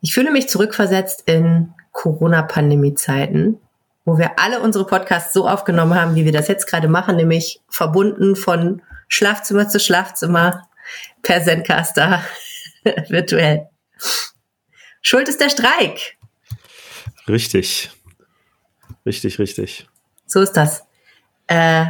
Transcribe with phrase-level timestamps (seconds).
[0.00, 3.58] Ich fühle mich zurückversetzt in Corona-Pandemie-Zeiten,
[4.04, 7.60] wo wir alle unsere Podcasts so aufgenommen haben, wie wir das jetzt gerade machen, nämlich
[7.68, 10.68] verbunden von Schlafzimmer zu Schlafzimmer
[11.22, 12.22] per Zencaster
[13.08, 13.68] virtuell.
[15.02, 16.16] Schuld ist der Streik.
[17.26, 17.90] Richtig.
[19.04, 19.88] Richtig, richtig.
[20.26, 20.84] So ist das.
[21.46, 21.86] Äh,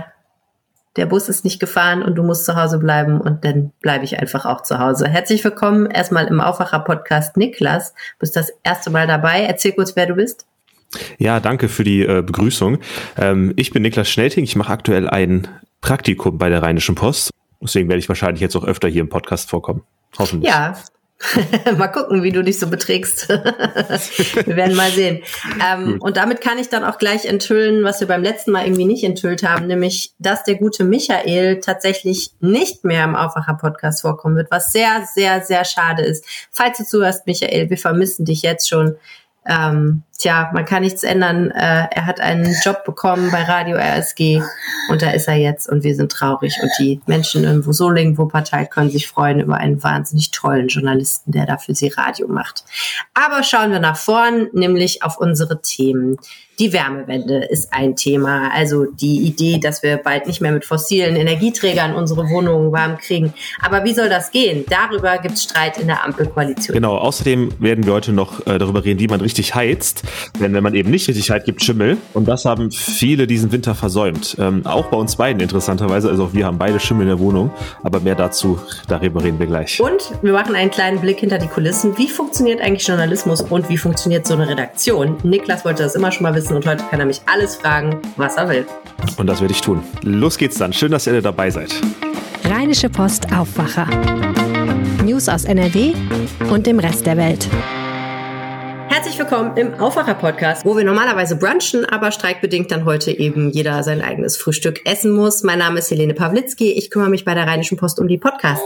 [0.97, 4.19] der Bus ist nicht gefahren und du musst zu Hause bleiben und dann bleibe ich
[4.19, 5.09] einfach auch zu Hause.
[5.09, 7.93] Herzlich willkommen erstmal im Aufwacher-Podcast Niklas.
[7.93, 9.43] Du bist das erste Mal dabei.
[9.43, 10.47] Erzähl kurz, wer du bist.
[11.19, 12.79] Ja, danke für die äh, Begrüßung.
[13.17, 14.45] Ähm, ich bin Niklas Schnelting.
[14.45, 15.47] Ich mache aktuell ein
[15.81, 17.31] Praktikum bei der Rheinischen Post.
[17.61, 19.83] Deswegen werde ich wahrscheinlich jetzt auch öfter hier im Podcast vorkommen.
[20.19, 20.51] Hoffentlich.
[20.51, 20.75] Ja,
[21.77, 23.29] mal gucken, wie du dich so beträgst.
[23.29, 25.23] wir werden mal sehen.
[25.65, 28.85] Ähm, und damit kann ich dann auch gleich enthüllen, was wir beim letzten Mal irgendwie
[28.85, 34.51] nicht enthüllt haben, nämlich, dass der gute Michael tatsächlich nicht mehr im Aufwacher-Podcast vorkommen wird,
[34.51, 36.25] was sehr, sehr, sehr schade ist.
[36.53, 38.97] Falls du zuhörst, Michael, wir vermissen dich jetzt schon.
[39.49, 41.51] Ähm, tja, man kann nichts ändern.
[41.51, 44.43] Äh, er hat einen Job bekommen bei Radio RSG
[44.91, 46.59] und da ist er jetzt und wir sind traurig.
[46.63, 51.47] Und die Menschen in Solingen, Wuppertal können sich freuen über einen wahnsinnig tollen Journalisten, der
[51.47, 52.65] da für sie Radio macht.
[53.15, 56.19] Aber schauen wir nach vorn, nämlich auf unsere Themen.
[56.59, 58.51] Die Wärmewende ist ein Thema.
[58.53, 63.33] Also die Idee, dass wir bald nicht mehr mit fossilen Energieträgern unsere Wohnungen warm kriegen.
[63.61, 64.65] Aber wie soll das gehen?
[64.69, 66.75] Darüber gibt es Streit in der Ampelkoalition.
[66.75, 70.03] Genau, außerdem werden wir heute noch äh, darüber reden, wie man richtig heizt.
[70.41, 71.97] Denn wenn man eben nicht richtig heizt, gibt Schimmel.
[72.13, 74.37] Und das haben viele diesen Winter versäumt.
[74.41, 76.09] Ähm, auch bei uns beiden interessanterweise.
[76.09, 77.53] Also wir haben beide Schimmel in der Wohnung.
[77.85, 78.59] Aber mehr dazu,
[78.89, 79.81] darüber reden wir gleich.
[79.81, 81.97] Und wir machen einen kleinen Blick hinter die Kulissen.
[81.99, 85.19] Wie funktioniert eigentlich Journalismus und wie funktioniert so eine Redaktion?
[85.23, 88.01] Niklas wollte das immer schon mal wissen wissen und heute kann er mich alles fragen,
[88.17, 88.67] was er will.
[89.17, 89.83] Und das werde ich tun.
[90.03, 90.73] Los geht's dann.
[90.73, 91.75] Schön, dass ihr dabei seid.
[92.45, 93.87] Rheinische Post Aufwacher.
[95.05, 95.93] News aus NRW
[96.51, 97.49] und dem Rest der Welt.
[98.89, 104.01] Herzlich willkommen im Aufwacher-Podcast, wo wir normalerweise brunchen, aber streikbedingt dann heute eben jeder sein
[104.01, 105.43] eigenes Frühstück essen muss.
[105.43, 106.73] Mein Name ist Helene Pawlitzki.
[106.73, 108.65] Ich kümmere mich bei der Rheinischen Post um die Podcasts.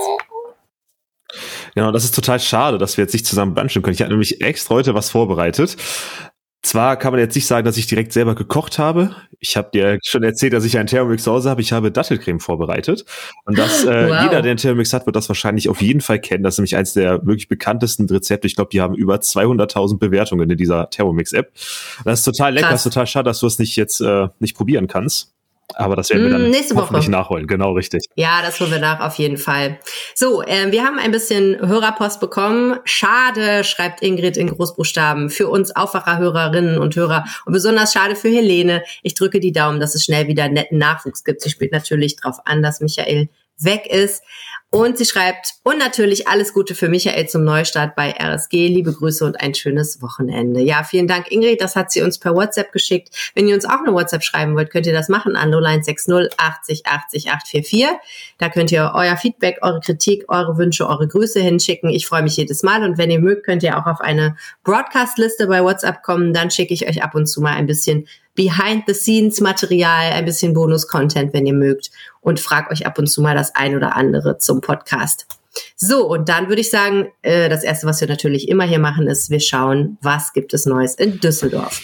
[1.74, 3.94] Genau, das ist total schade, dass wir jetzt nicht zusammen brunchen können.
[3.94, 5.76] Ich habe nämlich extra heute was vorbereitet.
[6.62, 9.16] Zwar kann man jetzt nicht sagen, dass ich direkt selber gekocht habe.
[9.40, 11.60] Ich habe dir schon erzählt, dass ich einen Thermomix zu Hause habe.
[11.60, 13.04] Ich habe Dattelcreme vorbereitet.
[13.44, 14.22] Und das, äh, wow.
[14.22, 16.44] jeder, der einen Thermomix hat, wird das wahrscheinlich auf jeden Fall kennen.
[16.44, 18.46] Das ist nämlich eines der wirklich bekanntesten Rezepte.
[18.46, 21.52] Ich glaube, die haben über 200.000 Bewertungen in dieser Thermomix-App.
[22.04, 22.68] Das ist total lecker.
[22.68, 22.86] Krass.
[22.86, 25.32] ist total schade, dass du es nicht jetzt äh, nicht probieren kannst.
[25.74, 27.46] Aber das werden wir dann mm, nächste Woche nachholen.
[27.46, 28.04] Genau, richtig.
[28.14, 29.78] Ja, das holen wir nach, auf jeden Fall.
[30.14, 32.78] So, äh, wir haben ein bisschen Hörerpost bekommen.
[32.84, 37.24] Schade, schreibt Ingrid in Großbuchstaben, für uns Aufwacherhörerinnen und Hörer.
[37.46, 38.82] Und besonders schade für Helene.
[39.02, 41.40] Ich drücke die Daumen, dass es schnell wieder netten Nachwuchs gibt.
[41.40, 43.28] Sie spielt natürlich darauf an, dass Michael
[43.58, 44.22] weg ist.
[44.74, 48.68] Und sie schreibt, und natürlich alles Gute für Michael zum Neustart bei RSG.
[48.68, 50.62] Liebe Grüße und ein schönes Wochenende.
[50.62, 51.60] Ja, vielen Dank, Ingrid.
[51.60, 53.10] Das hat sie uns per WhatsApp geschickt.
[53.34, 56.86] Wenn ihr uns auch eine WhatsApp schreiben wollt, könnt ihr das machen an 0160 80
[56.86, 57.86] 80 844.
[58.38, 61.90] Da könnt ihr euer Feedback, eure Kritik, eure Wünsche, eure Grüße hinschicken.
[61.90, 62.82] Ich freue mich jedes Mal.
[62.82, 66.32] Und wenn ihr mögt, könnt ihr auch auf eine Broadcast-Liste bei WhatsApp kommen.
[66.32, 71.44] Dann schicke ich euch ab und zu mal ein bisschen Behind-the-Scenes-Material, ein bisschen Bonus-Content, wenn
[71.44, 71.90] ihr mögt
[72.22, 75.26] und frag euch ab und zu mal das ein oder andere zum Podcast.
[75.76, 79.06] So, und dann würde ich sagen, äh, das Erste, was wir natürlich immer hier machen,
[79.06, 81.82] ist, wir schauen, was gibt es Neues in Düsseldorf.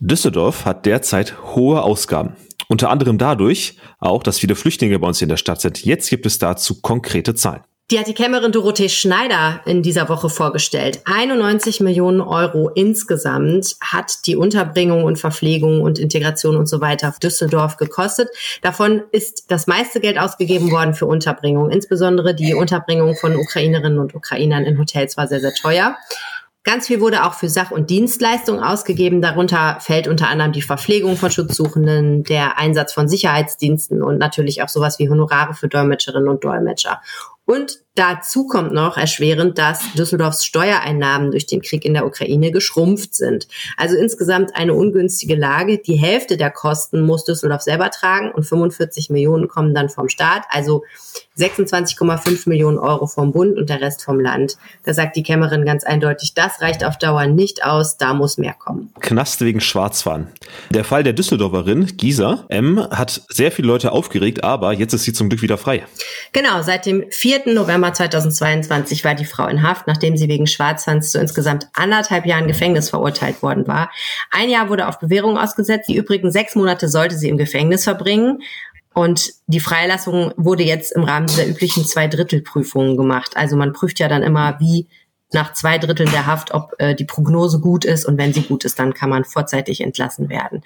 [0.00, 2.36] Düsseldorf hat derzeit hohe Ausgaben.
[2.68, 5.84] Unter anderem dadurch auch, dass viele Flüchtlinge bei uns in der Stadt sind.
[5.84, 7.62] Jetzt gibt es dazu konkrete Zahlen.
[7.90, 11.00] Die hat die Kämmerin Dorothee Schneider in dieser Woche vorgestellt.
[11.06, 17.78] 91 Millionen Euro insgesamt hat die Unterbringung und Verpflegung und Integration und so weiter Düsseldorf
[17.78, 18.28] gekostet.
[18.62, 21.68] Davon ist das meiste Geld ausgegeben worden für Unterbringung.
[21.70, 25.96] Insbesondere die Unterbringung von Ukrainerinnen und Ukrainern in Hotels war sehr, sehr teuer.
[26.62, 29.22] Ganz viel wurde auch für Sach- und Dienstleistungen ausgegeben.
[29.22, 34.68] Darunter fällt unter anderem die Verpflegung von Schutzsuchenden, der Einsatz von Sicherheitsdiensten und natürlich auch
[34.68, 37.00] sowas wie Honorare für Dolmetscherinnen und Dolmetscher.
[37.50, 43.14] Und dazu kommt noch erschwerend, dass Düsseldorfs Steuereinnahmen durch den Krieg in der Ukraine geschrumpft
[43.14, 43.48] sind.
[43.76, 45.78] Also insgesamt eine ungünstige Lage.
[45.78, 50.44] Die Hälfte der Kosten muss Düsseldorf selber tragen und 45 Millionen kommen dann vom Staat.
[50.50, 50.84] Also
[51.38, 54.56] 26,5 Millionen Euro vom Bund und der Rest vom Land.
[54.84, 58.54] Da sagt die Kämmerin ganz eindeutig, das reicht auf Dauer nicht aus, da muss mehr
[58.54, 58.92] kommen.
[59.00, 60.28] Knast wegen Schwarzfahren.
[60.70, 65.12] Der Fall der Düsseldorferin Gisa M hat sehr viele Leute aufgeregt, aber jetzt ist sie
[65.12, 65.84] zum Glück wieder frei.
[66.32, 67.54] Genau, seit dem 4.
[67.54, 72.46] November 2022 war die Frau in Haft, nachdem sie wegen Schwarzfahrens zu insgesamt anderthalb Jahren
[72.46, 73.90] Gefängnis verurteilt worden war.
[74.30, 78.42] Ein Jahr wurde auf Bewährung ausgesetzt, die übrigen sechs Monate sollte sie im Gefängnis verbringen.
[78.92, 83.36] Und die Freilassung wurde jetzt im Rahmen dieser üblichen Zweidrittelprüfungen gemacht.
[83.36, 84.88] Also man prüft ja dann immer, wie
[85.32, 88.64] nach zwei Dritteln der Haft, ob äh, die Prognose gut ist und wenn sie gut
[88.64, 90.62] ist, dann kann man vorzeitig entlassen werden.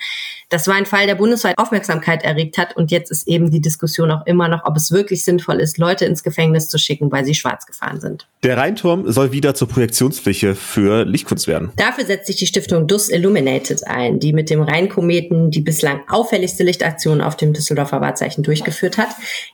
[0.49, 4.11] Das war ein Fall, der bundesweit Aufmerksamkeit erregt hat und jetzt ist eben die Diskussion
[4.11, 7.35] auch immer noch, ob es wirklich sinnvoll ist, Leute ins Gefängnis zu schicken, weil sie
[7.35, 8.27] schwarz gefahren sind.
[8.43, 11.73] Der Rheinturm soll wieder zur Projektionsfläche für Lichtkunst werden.
[11.77, 16.63] Dafür setzt sich die Stiftung DUS Illuminated ein, die mit dem Rheinkometen die bislang auffälligste
[16.63, 19.09] Lichtaktion auf dem Düsseldorfer Wahrzeichen durchgeführt hat.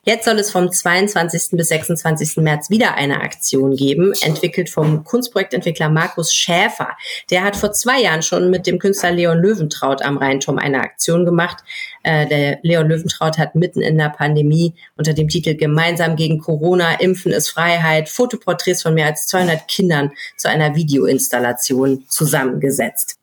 [0.04, 1.56] Jetzt soll es vom 22.
[1.56, 2.38] bis 26.
[2.38, 6.90] März wieder eine Aktion geben, entwickelt vom Kunstprojektentwickler Markus Schäfer.
[7.30, 11.24] Der hat vor zwei Jahren schon mit dem Künstler Leon Löwentraut am Rheinturm eine Aktion
[11.24, 11.58] gemacht.
[12.02, 17.00] Äh, der Leon Löwentraut hat mitten in der Pandemie unter dem Titel Gemeinsam gegen Corona,
[17.00, 23.20] Impfen ist Freiheit, Fotoporträts von mehr als 200 Kindern zu einer Videoinstallation zusammengesetzt.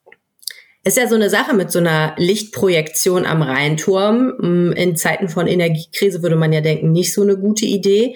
[0.87, 4.73] Ist ja so eine Sache mit so einer Lichtprojektion am Rheinturm.
[4.73, 8.15] In Zeiten von Energiekrise würde man ja denken, nicht so eine gute Idee.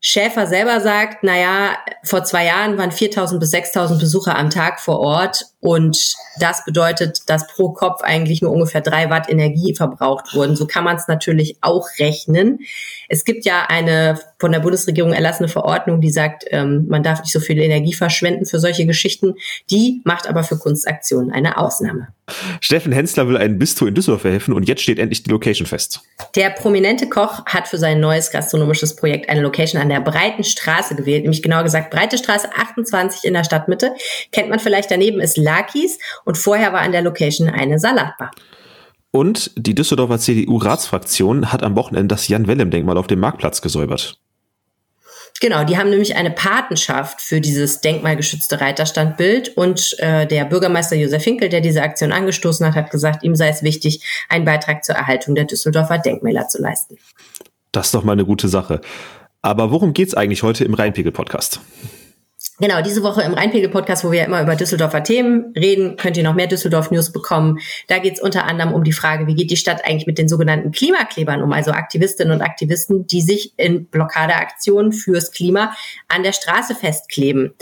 [0.00, 4.98] Schäfer selber sagt, naja, vor zwei Jahren waren 4000 bis 6000 Besucher am Tag vor
[4.98, 10.56] Ort und das bedeutet, dass pro Kopf eigentlich nur ungefähr drei Watt Energie verbraucht wurden.
[10.56, 12.60] So kann man es natürlich auch rechnen.
[13.08, 17.32] Es gibt ja eine von der Bundesregierung erlassene Verordnung, die sagt, ähm, man darf nicht
[17.32, 19.34] so viel Energie verschwenden für solche Geschichten.
[19.70, 22.08] Die macht aber für Kunstaktionen eine Ausnahme.
[22.60, 26.00] Steffen Hensler will ein Bistro in Düsseldorf verhelfen und jetzt steht endlich die Location fest.
[26.36, 30.94] Der prominente Koch hat für sein neues gastronomisches Projekt eine Location an der Breiten Straße
[30.94, 33.92] gewählt, nämlich genauer gesagt Breite Straße 28 in der Stadtmitte.
[34.32, 38.30] Kennt man vielleicht daneben ist Lakis und vorher war an der Location eine Salatbar.
[39.10, 44.20] Und die Düsseldorfer CDU-Ratsfraktion hat am Wochenende das Jan-Wellem-Denkmal auf dem Marktplatz gesäubert.
[45.40, 51.24] Genau, die haben nämlich eine Patenschaft für dieses denkmalgeschützte Reiterstandbild und äh, der Bürgermeister Josef
[51.24, 54.96] Hinkel, der diese Aktion angestoßen hat, hat gesagt, ihm sei es wichtig, einen Beitrag zur
[54.96, 56.98] Erhaltung der Düsseldorfer Denkmäler zu leisten.
[57.72, 58.80] Das ist doch mal eine gute Sache.
[59.40, 61.60] Aber worum geht's eigentlich heute im Rheinpegel-Podcast?
[62.60, 66.34] Genau, diese Woche im Rheinpegel-Podcast, wo wir immer über Düsseldorfer Themen reden, könnt ihr noch
[66.34, 67.58] mehr Düsseldorf-News bekommen.
[67.88, 70.28] Da geht es unter anderem um die Frage, wie geht die Stadt eigentlich mit den
[70.28, 75.74] sogenannten Klimaklebern um, also Aktivistinnen und Aktivisten, die sich in Blockadeaktionen fürs Klima
[76.08, 77.54] an der Straße festkleben.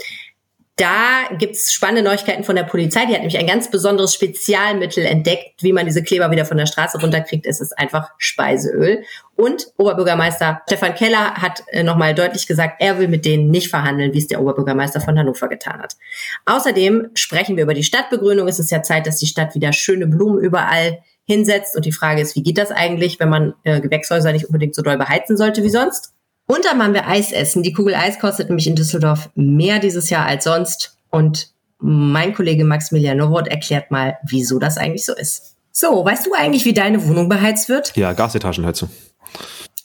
[0.79, 3.05] Da gibt's spannende Neuigkeiten von der Polizei.
[3.05, 6.67] Die hat nämlich ein ganz besonderes Spezialmittel entdeckt, wie man diese Kleber wieder von der
[6.67, 7.45] Straße runterkriegt.
[7.45, 9.03] Es ist einfach Speiseöl.
[9.35, 14.13] Und Oberbürgermeister Stefan Keller hat äh, nochmal deutlich gesagt, er will mit denen nicht verhandeln,
[14.13, 15.97] wie es der Oberbürgermeister von Hannover getan hat.
[16.45, 18.47] Außerdem sprechen wir über die Stadtbegrünung.
[18.47, 21.75] Es ist ja Zeit, dass die Stadt wieder schöne Blumen überall hinsetzt.
[21.75, 24.81] Und die Frage ist, wie geht das eigentlich, wenn man äh, Gewächshäuser nicht unbedingt so
[24.81, 26.13] doll beheizen sollte wie sonst?
[26.51, 27.61] Und dann machen wir Eis essen.
[27.61, 30.97] Die Kugel Eis kostet nämlich in Düsseldorf mehr dieses Jahr als sonst.
[31.11, 35.55] Und mein Kollege Maximilian Nowot erklärt mal, wieso das eigentlich so ist.
[35.71, 37.95] So, weißt du eigentlich, wie deine Wohnung beheizt wird?
[37.95, 38.89] Ja, Gasetagenheizung.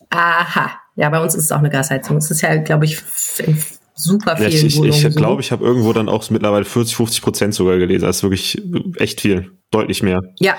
[0.09, 0.71] Aha.
[0.97, 2.17] Ja, bei uns ist es auch eine Gasheizung.
[2.17, 2.97] Es ist ja, glaube ich,
[3.45, 3.63] in
[3.95, 4.93] super vielen ja, ich, Wohnungen.
[4.93, 8.05] Ich, ich glaube, ich habe irgendwo dann auch mittlerweile 40, 50 Prozent sogar gelesen.
[8.05, 8.63] Das ist wirklich
[8.97, 10.21] echt viel deutlich mehr.
[10.39, 10.57] Ja,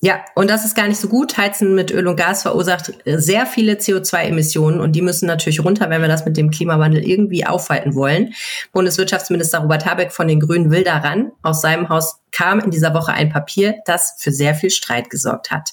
[0.00, 1.36] ja, und das ist gar nicht so gut.
[1.36, 6.00] Heizen mit Öl und Gas verursacht sehr viele CO2-Emissionen und die müssen natürlich runter, wenn
[6.00, 8.34] wir das mit dem Klimawandel irgendwie aufhalten wollen.
[8.72, 11.32] Bundeswirtschaftsminister Robert Habeck von den Grünen will daran.
[11.42, 15.50] Aus seinem Haus kam in dieser Woche ein Papier, das für sehr viel Streit gesorgt
[15.50, 15.70] hat.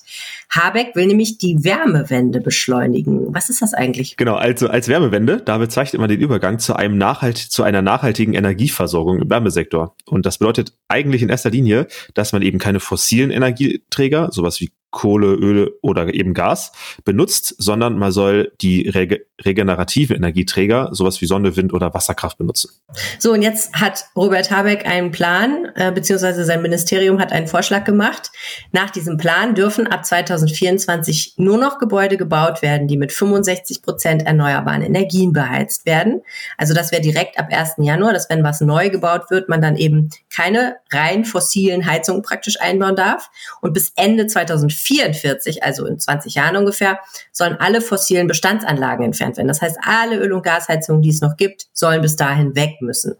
[0.50, 3.34] Habeck will nämlich die Wärmewende beschleunigen.
[3.34, 4.18] Was ist das eigentlich?
[4.18, 8.34] Genau, also als Wärmewende, da bezeichnet man den Übergang zu einem nachhalt, zu einer nachhaltigen
[8.34, 9.96] Energieversorgung im Wärmesektor.
[10.06, 14.72] Und das bedeutet eigentlich in erster Linie, dass man eben keine fossilen Energieträger, sowas wie
[14.91, 16.72] Kohle, Öl oder eben Gas
[17.05, 22.72] benutzt, sondern man soll die rege regenerative Energieträger, sowas wie Sonne, Wind oder Wasserkraft benutzen.
[23.19, 27.86] So, und jetzt hat Robert Habeck einen Plan, äh, beziehungsweise sein Ministerium hat einen Vorschlag
[27.86, 28.31] gemacht.
[28.74, 34.24] Nach diesem Plan dürfen ab 2024 nur noch Gebäude gebaut werden, die mit 65 Prozent
[34.24, 36.22] erneuerbaren Energien beheizt werden.
[36.58, 37.75] Also das wäre direkt ab 1.
[37.77, 42.62] Januar, dass wenn was neu gebaut wird, man dann eben keine rein fossilen Heizungen praktisch
[42.62, 43.29] einbauen darf.
[43.62, 47.00] Und bis Ende 2024 2044, also in 20 Jahren ungefähr,
[47.31, 49.48] sollen alle fossilen Bestandsanlagen entfernt werden.
[49.48, 53.15] Das heißt, alle Öl- und Gasheizungen, die es noch gibt, sollen bis dahin weg müssen.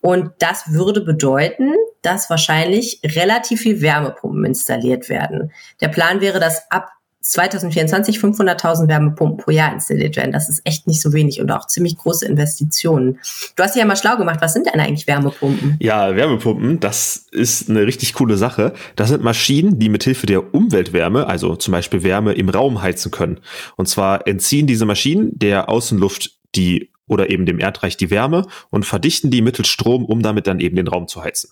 [0.00, 5.52] Und das würde bedeuten, dass wahrscheinlich relativ viel Wärmepumpen installiert werden.
[5.80, 6.90] Der Plan wäre, dass ab
[7.22, 10.32] 2024 500.000 Wärmepumpen pro Jahr installiert werden.
[10.32, 13.18] Das ist echt nicht so wenig und auch ziemlich große Investitionen.
[13.56, 14.40] Du hast dich ja mal schlau gemacht.
[14.40, 15.76] Was sind denn eigentlich Wärmepumpen?
[15.80, 18.72] Ja, Wärmepumpen, das ist eine richtig coole Sache.
[18.96, 23.40] Das sind Maschinen, die mithilfe der Umweltwärme, also zum Beispiel Wärme im Raum heizen können.
[23.76, 28.86] Und zwar entziehen diese Maschinen der Außenluft die oder eben dem Erdreich die Wärme und
[28.86, 31.50] verdichten die mittels Strom, um damit dann eben den Raum zu heizen.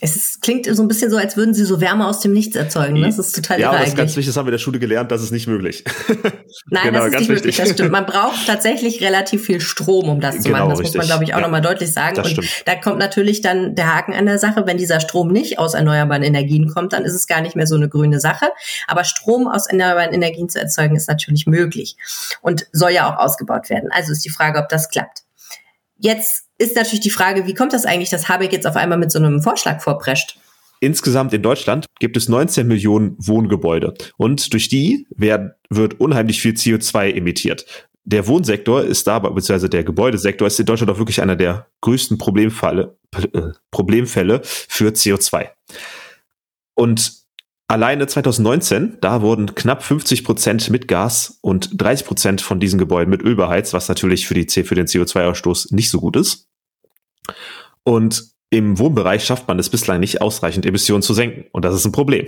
[0.00, 2.54] Es ist, klingt so ein bisschen so, als würden sie so Wärme aus dem Nichts
[2.56, 3.02] erzeugen.
[3.02, 4.78] Das ist total Ja, aber das ist ganz wichtig, das haben wir in der Schule
[4.78, 5.84] gelernt, das ist nicht möglich.
[6.70, 7.56] Nein, Genau, das ist ganz nicht möglich, wichtig.
[7.64, 7.90] das stimmt.
[7.90, 10.70] Man braucht tatsächlich relativ viel Strom, um das zu Genau, machen.
[10.70, 11.08] Das muss man, richtig.
[11.08, 11.42] glaube ich, auch Ja.
[11.44, 12.14] nochmal deutlich sagen.
[12.16, 12.48] Das Und stimmt.
[12.66, 14.64] da kommt natürlich dann der Haken an der Sache.
[14.66, 17.74] Wenn dieser Strom nicht aus erneuerbaren Energien kommt, dann ist es gar nicht mehr so
[17.74, 18.46] eine grüne Sache.
[18.86, 21.96] Aber Strom aus erneuerbaren Energien zu erzeugen, ist natürlich möglich
[22.40, 23.90] und soll ja auch ausgebaut werden.
[23.92, 25.22] Also ist die Frage, ob das klappt.
[25.98, 29.10] Jetzt ist natürlich die Frage, wie kommt das eigentlich, dass Habeck jetzt auf einmal mit
[29.10, 30.38] so einem Vorschlag vorprescht?
[30.80, 36.52] Insgesamt in Deutschland gibt es 19 Millionen Wohngebäude und durch die werden, wird unheimlich viel
[36.52, 37.66] CO2 emittiert.
[38.04, 42.16] Der Wohnsektor ist da, beziehungsweise der Gebäudesektor ist in Deutschland auch wirklich einer der größten
[42.16, 42.96] Problemfälle,
[43.32, 45.48] äh, Problemfälle für CO2.
[46.74, 47.17] Und
[47.68, 53.10] alleine 2019, da wurden knapp 50 Prozent mit Gas und 30 Prozent von diesen Gebäuden
[53.10, 56.48] mit Öl beheizt, was natürlich für, die, für den CO2-Ausstoß nicht so gut ist.
[57.84, 61.44] Und im Wohnbereich schafft man es bislang nicht, ausreichend Emissionen zu senken.
[61.52, 62.26] Und das ist ein Problem.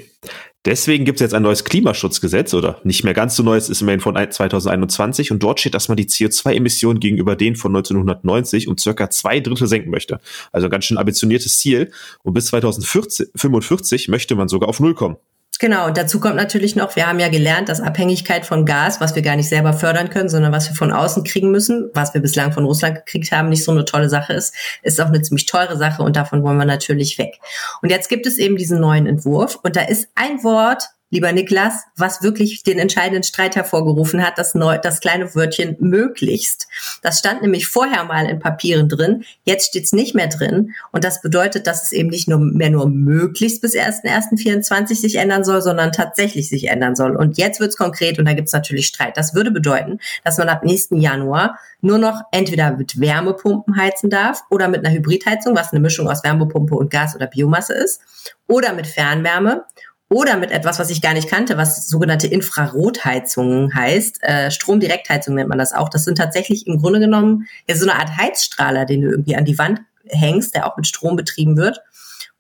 [0.66, 4.00] Deswegen gibt es jetzt ein neues Klimaschutzgesetz oder nicht mehr ganz so neues, ist immerhin
[4.00, 8.76] von ein- 2021 und dort steht, dass man die CO2-Emissionen gegenüber denen von 1990 um
[8.76, 10.20] circa zwei Drittel senken möchte.
[10.52, 11.90] Also ein ganz schön ambitioniertes Ziel.
[12.22, 15.16] Und bis 2045 möchte man sogar auf Null kommen.
[15.60, 19.14] Genau, und dazu kommt natürlich noch, wir haben ja gelernt, dass Abhängigkeit von Gas, was
[19.14, 22.22] wir gar nicht selber fördern können, sondern was wir von außen kriegen müssen, was wir
[22.22, 25.44] bislang von Russland gekriegt haben, nicht so eine tolle Sache ist, ist auch eine ziemlich
[25.44, 27.40] teure Sache und davon wollen wir natürlich weg.
[27.82, 31.84] Und jetzt gibt es eben diesen neuen Entwurf und da ist ein Wort, lieber Niklas,
[31.96, 36.68] was wirklich den entscheidenden Streit hervorgerufen hat, das, neu, das kleine Wörtchen möglichst.
[37.02, 41.04] Das stand nämlich vorher mal in Papieren drin, jetzt steht es nicht mehr drin und
[41.04, 45.62] das bedeutet, dass es eben nicht nur mehr nur möglichst bis 1.1.24 sich ändern soll,
[45.62, 47.16] sondern tatsächlich sich ändern soll.
[47.16, 49.16] Und jetzt wird es konkret und da gibt es natürlich Streit.
[49.16, 54.42] Das würde bedeuten, dass man ab nächsten Januar nur noch entweder mit Wärmepumpen heizen darf
[54.50, 58.00] oder mit einer Hybridheizung, was eine Mischung aus Wärmepumpe und Gas oder Biomasse ist,
[58.46, 59.64] oder mit Fernwärme
[60.12, 64.18] oder mit etwas, was ich gar nicht kannte, was sogenannte Infrarotheizungen heißt.
[64.22, 65.88] Äh, Stromdirektheizung nennt man das auch.
[65.88, 69.44] Das sind tatsächlich im Grunde genommen ja, so eine Art Heizstrahler, den du irgendwie an
[69.44, 71.80] die Wand hängst, der auch mit Strom betrieben wird.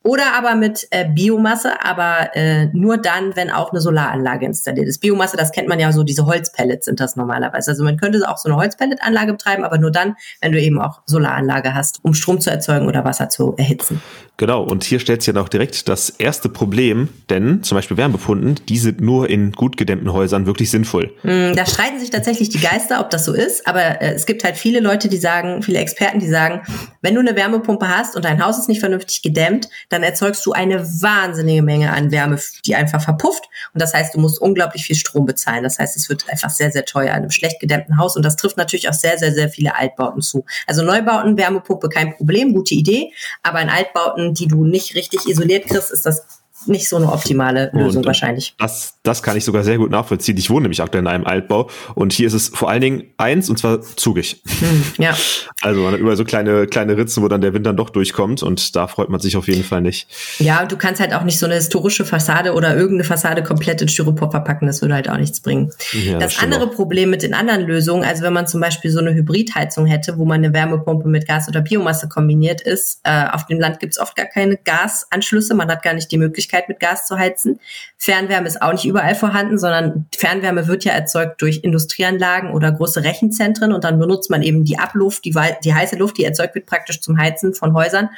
[0.02, 5.00] Oder aber mit äh, Biomasse, aber äh, nur dann, wenn auch eine Solaranlage installiert ist.
[5.00, 7.72] Biomasse, das kennt man ja so, diese Holzpellets sind das normalerweise.
[7.72, 11.02] Also man könnte auch so eine Holzpelletanlage betreiben, aber nur dann, wenn du eben auch
[11.04, 14.00] Solaranlage hast, um Strom zu erzeugen oder Wasser zu erhitzen.
[14.40, 18.54] Genau, und hier stellt sich ja auch direkt das erste Problem, denn zum Beispiel Wärmepumpen,
[18.70, 21.14] die sind nur in gut gedämmten Häusern wirklich sinnvoll.
[21.24, 24.42] Mm, Da streiten sich tatsächlich die Geister, ob das so ist, aber äh, es gibt
[24.42, 26.62] halt viele Leute, die sagen, viele Experten, die sagen,
[27.02, 30.52] wenn du eine Wärmepumpe hast und dein Haus ist nicht vernünftig gedämmt, dann erzeugst du
[30.52, 33.44] eine wahnsinnige Menge an Wärme, die einfach verpufft.
[33.74, 35.64] Und das heißt, du musst unglaublich viel Strom bezahlen.
[35.64, 38.16] Das heißt, es wird einfach sehr, sehr teuer in einem schlecht gedämmten Haus.
[38.16, 40.46] Und das trifft natürlich auch sehr, sehr, sehr viele Altbauten zu.
[40.66, 43.12] Also Neubauten, Wärmepumpe, kein Problem, gute Idee.
[43.42, 47.70] Aber in Altbauten, die du nicht richtig isoliert kriegst, ist das nicht so eine optimale
[47.72, 48.54] Lösung Und wahrscheinlich.
[48.58, 50.36] Das, das kann ich sogar sehr gut nachvollziehen.
[50.36, 53.48] Ich wohne nämlich aktuell in einem Altbau und hier ist es vor allen Dingen eins
[53.50, 54.42] und zwar zugig.
[54.46, 55.14] Hm, ja.
[55.62, 58.42] Also man hat überall so kleine, kleine Ritzen, wo dann der Wind dann doch durchkommt
[58.42, 60.08] und da freut man sich auf jeden Fall nicht.
[60.38, 63.82] Ja, und du kannst halt auch nicht so eine historische Fassade oder irgendeine Fassade komplett
[63.82, 65.70] in Styropor verpacken, das würde halt auch nichts bringen.
[65.92, 66.74] Ja, das stimmt andere auch.
[66.74, 70.24] Problem mit den anderen Lösungen, also wenn man zum Beispiel so eine Hybridheizung hätte, wo
[70.24, 74.00] man eine Wärmepumpe mit Gas oder Biomasse kombiniert ist, äh, auf dem Land gibt es
[74.00, 77.60] oft gar keine Gasanschlüsse, man hat gar nicht die Möglichkeit, mit Gas zu heizen.
[77.96, 83.04] Fernwärme ist auch nicht überall vorhanden, sondern Fernwärme wird ja erzeugt durch Industrieanlagen oder große
[83.04, 86.66] Rechenzentren und dann benutzt man eben die Abluft, die, die heiße Luft, die erzeugt wird
[86.66, 88.10] praktisch zum Heizen von Häusern.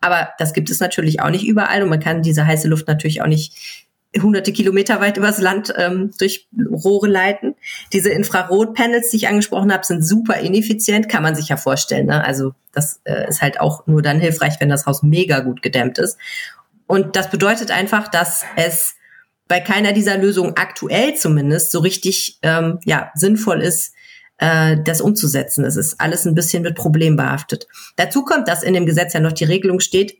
[0.00, 3.22] Aber das gibt es natürlich auch nicht überall und man kann diese heiße Luft natürlich
[3.22, 3.84] auch nicht
[4.22, 7.54] hunderte Kilometer weit übers Land ähm, durch Rohre leiten.
[7.92, 12.06] Diese Infrarotpanels, die ich angesprochen habe, sind super ineffizient, kann man sich ja vorstellen.
[12.06, 12.24] Ne?
[12.24, 15.98] Also das äh, ist halt auch nur dann hilfreich, wenn das Haus mega gut gedämmt
[15.98, 16.18] ist.
[16.86, 18.94] Und das bedeutet einfach, dass es
[19.48, 23.94] bei keiner dieser Lösungen aktuell zumindest so richtig ähm, ja, sinnvoll ist,
[24.38, 25.64] äh, das umzusetzen.
[25.64, 27.66] Es ist alles ein bisschen mit Problem behaftet.
[27.96, 30.16] Dazu kommt, dass in dem Gesetz ja noch die Regelung steht,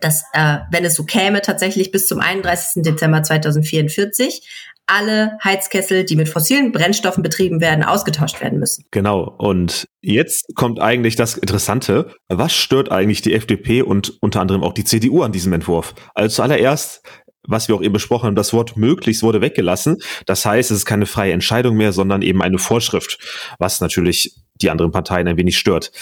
[0.00, 2.82] dass, äh, wenn es so käme, tatsächlich bis zum 31.
[2.82, 4.42] Dezember 2044
[4.90, 8.84] alle Heizkessel, die mit fossilen Brennstoffen betrieben werden, ausgetauscht werden müssen.
[8.90, 9.22] Genau.
[9.38, 12.12] Und jetzt kommt eigentlich das Interessante.
[12.28, 15.94] Was stört eigentlich die FDP und unter anderem auch die CDU an diesem Entwurf?
[16.14, 17.02] Also zuallererst,
[17.46, 19.98] was wir auch eben besprochen haben, das Wort möglichst wurde weggelassen.
[20.26, 23.18] Das heißt, es ist keine freie Entscheidung mehr, sondern eben eine Vorschrift,
[23.60, 25.92] was natürlich die anderen Parteien ein wenig stört.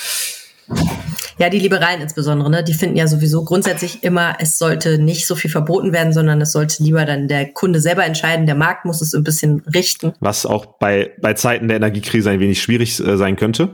[1.38, 5.36] Ja, die Liberalen insbesondere, ne, die finden ja sowieso grundsätzlich immer, es sollte nicht so
[5.36, 8.46] viel verboten werden, sondern es sollte lieber dann der Kunde selber entscheiden.
[8.46, 10.12] Der Markt muss es ein bisschen richten.
[10.20, 13.72] was auch bei, bei Zeiten der Energiekrise ein wenig schwierig äh, sein könnte.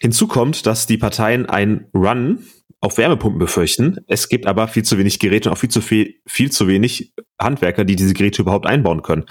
[0.00, 2.44] Hinzu kommt, dass die Parteien einen Run
[2.80, 3.96] auf Wärmepumpen befürchten.
[4.06, 7.14] Es gibt aber viel zu wenig Geräte und auch viel zu viel, viel zu wenig
[7.44, 9.24] Handwerker, die diese Geräte überhaupt einbauen können.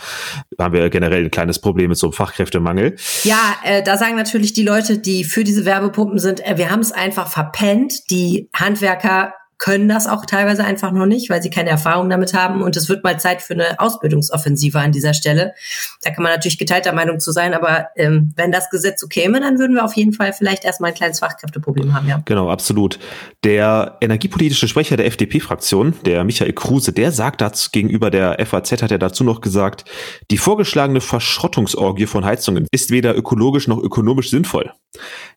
[0.58, 2.96] Da haben wir generell ein kleines Problem mit so einem Fachkräftemangel.
[3.24, 6.82] Ja, äh, da sagen natürlich die Leute, die für diese Wärmepumpen sind, äh, wir haben
[6.82, 8.10] es einfach verpennt.
[8.10, 12.62] Die Handwerker können das auch teilweise einfach noch nicht, weil sie keine Erfahrung damit haben.
[12.62, 15.54] Und es wird mal Zeit für eine Ausbildungsoffensive an dieser Stelle.
[16.02, 19.40] Da kann man natürlich geteilter Meinung zu sein, aber ähm, wenn das Gesetz so käme,
[19.40, 22.22] dann würden wir auf jeden Fall vielleicht erstmal ein kleines Fachkräfteproblem haben, ja.
[22.26, 23.00] Genau, absolut.
[23.46, 28.92] Der energiepolitische Sprecher der FDP-Fraktion, der Michael Kruse, der sagt dazu gegenüber der FAZ, hat
[28.92, 29.86] er dazu noch gesagt,
[30.30, 34.74] die vorgeschlagene Verschrottungsorgie von Heizungen ist weder ökologisch noch ökonomisch sinnvoll.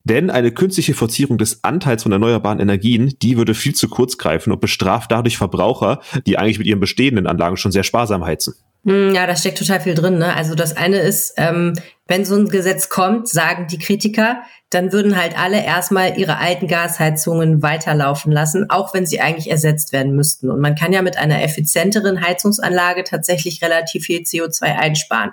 [0.05, 4.53] Denn eine künstliche Verzierung des Anteils von erneuerbaren Energien, die würde viel zu kurz greifen
[4.53, 8.55] und bestraft dadurch Verbraucher, die eigentlich mit ihren bestehenden Anlagen schon sehr sparsam heizen.
[8.85, 10.19] Hm, ja, da steckt total viel drin.
[10.19, 10.35] Ne?
[10.35, 11.75] Also das eine ist, ähm,
[12.07, 16.69] wenn so ein Gesetz kommt, sagen die Kritiker, dann würden halt alle erstmal ihre alten
[16.69, 20.51] Gasheizungen weiterlaufen lassen, auch wenn sie eigentlich ersetzt werden müssten.
[20.51, 25.33] Und man kann ja mit einer effizienteren Heizungsanlage tatsächlich relativ viel CO2 einsparen.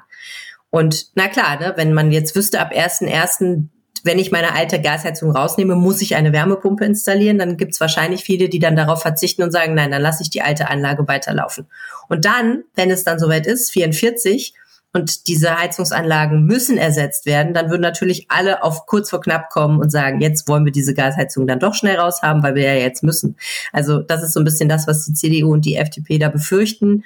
[0.72, 3.68] Und na klar, ne, wenn man jetzt wüsste, ab 1.1
[4.04, 7.40] wenn ich meine alte Gasheizung rausnehme, muss ich eine Wärmepumpe installieren.
[7.40, 10.30] Dann gibt es wahrscheinlich viele, die dann darauf verzichten und sagen, nein, dann lasse ich
[10.30, 11.68] die alte Anlage weiterlaufen.
[12.10, 14.54] Und dann, wenn es dann soweit ist, 44,
[14.94, 19.80] und diese Heizungsanlagen müssen ersetzt werden, dann würden natürlich alle auf kurz vor knapp kommen
[19.80, 23.02] und sagen, jetzt wollen wir diese Gasheizung dann doch schnell raushaben, weil wir ja jetzt
[23.02, 23.36] müssen.
[23.72, 27.04] Also das ist so ein bisschen das, was die CDU und die FDP da befürchten.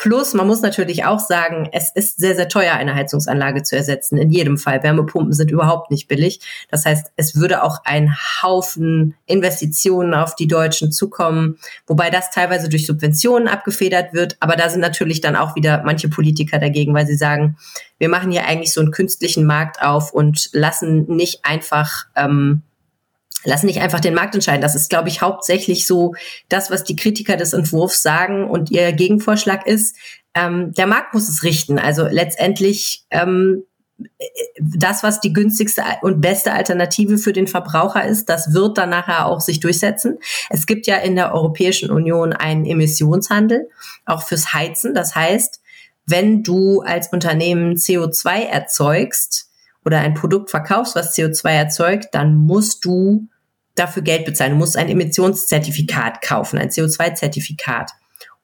[0.00, 4.16] Plus, man muss natürlich auch sagen, es ist sehr, sehr teuer, eine Heizungsanlage zu ersetzen.
[4.16, 4.82] In jedem Fall.
[4.82, 6.40] Wärmepumpen sind überhaupt nicht billig.
[6.70, 12.70] Das heißt, es würde auch ein Haufen Investitionen auf die Deutschen zukommen, wobei das teilweise
[12.70, 14.38] durch Subventionen abgefedert wird.
[14.40, 17.58] Aber da sind natürlich dann auch wieder manche Politiker dagegen, weil sie sagen,
[17.98, 22.62] wir machen hier eigentlich so einen künstlichen Markt auf und lassen nicht einfach ähm,
[23.44, 24.60] lassen nicht einfach den Markt entscheiden.
[24.60, 26.14] Das ist, glaube ich, hauptsächlich so
[26.48, 29.96] das, was die Kritiker des Entwurfs sagen und ihr Gegenvorschlag ist.
[30.34, 31.78] Ähm, der Markt muss es richten.
[31.78, 33.64] Also letztendlich ähm,
[34.60, 39.26] das, was die günstigste und beste Alternative für den Verbraucher ist, das wird dann nachher
[39.26, 40.18] auch sich durchsetzen.
[40.48, 43.68] Es gibt ja in der Europäischen Union einen Emissionshandel,
[44.06, 44.94] auch fürs Heizen.
[44.94, 45.60] Das heißt,
[46.06, 49.49] wenn du als Unternehmen CO2 erzeugst,
[49.90, 53.26] oder ein Produkt verkaufst, was CO2 erzeugt, dann musst du
[53.74, 54.52] dafür Geld bezahlen.
[54.52, 57.90] Du musst ein Emissionszertifikat kaufen, ein CO2-Zertifikat.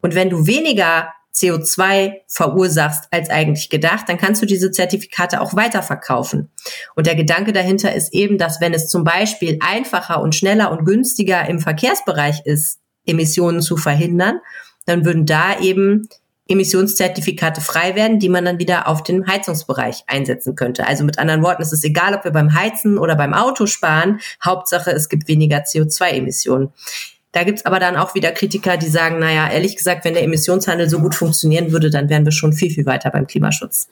[0.00, 5.54] Und wenn du weniger CO2 verursachst als eigentlich gedacht, dann kannst du diese Zertifikate auch
[5.54, 6.50] weiterverkaufen.
[6.96, 10.84] Und der Gedanke dahinter ist eben, dass wenn es zum Beispiel einfacher und schneller und
[10.84, 14.40] günstiger im Verkehrsbereich ist, Emissionen zu verhindern,
[14.84, 16.08] dann würden da eben
[16.48, 20.86] Emissionszertifikate frei werden, die man dann wieder auf den Heizungsbereich einsetzen könnte.
[20.86, 24.20] Also mit anderen Worten, es ist egal, ob wir beim Heizen oder beim Auto sparen.
[24.44, 26.72] Hauptsache, es gibt weniger CO2-Emissionen.
[27.32, 30.88] Da gibt's aber dann auch wieder Kritiker, die sagen, naja, ehrlich gesagt, wenn der Emissionshandel
[30.88, 33.88] so gut funktionieren würde, dann wären wir schon viel, viel weiter beim Klimaschutz.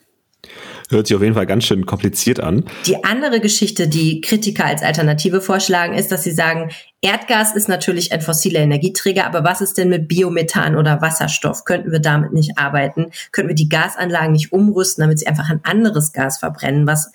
[0.90, 2.64] Hört sich auf jeden Fall ganz schön kompliziert an.
[2.86, 6.70] Die andere Geschichte, die Kritiker als Alternative vorschlagen, ist, dass sie sagen,
[7.00, 11.64] Erdgas ist natürlich ein fossiler Energieträger, aber was ist denn mit Biomethan oder Wasserstoff?
[11.64, 13.06] Könnten wir damit nicht arbeiten?
[13.32, 17.12] Könnten wir die Gasanlagen nicht umrüsten, damit sie einfach ein anderes Gas verbrennen, was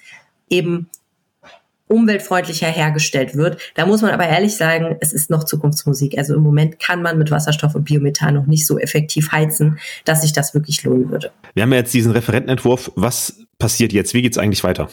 [0.49, 0.89] eben
[1.89, 3.59] umweltfreundlicher hergestellt wird.
[3.73, 6.17] Da muss man aber ehrlich sagen, es ist noch Zukunftsmusik.
[6.17, 10.21] Also im Moment kann man mit Wasserstoff und Biomethan noch nicht so effektiv heizen, dass
[10.21, 11.31] sich das wirklich lohnen würde.
[11.55, 12.91] Wir haben ja jetzt diesen Referentenentwurf.
[12.95, 14.13] Was passiert jetzt?
[14.13, 14.89] Wie geht's eigentlich weiter?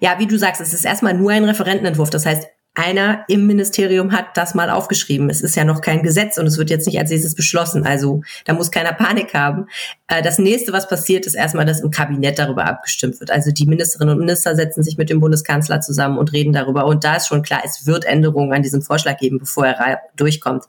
[0.00, 2.10] Ja, wie du sagst, es ist erstmal nur ein Referentenentwurf.
[2.10, 5.30] Das heißt, einer im Ministerium hat das mal aufgeschrieben.
[5.30, 7.86] Es ist ja noch kein Gesetz und es wird jetzt nicht als nächstes beschlossen.
[7.86, 9.66] Also da muss keiner Panik haben.
[10.08, 13.30] Äh, das nächste, was passiert, ist erstmal, dass im Kabinett darüber abgestimmt wird.
[13.30, 16.84] Also die Ministerinnen und Minister setzen sich mit dem Bundeskanzler zusammen und reden darüber.
[16.84, 20.64] Und da ist schon klar, es wird Änderungen an diesem Vorschlag geben, bevor er durchkommt.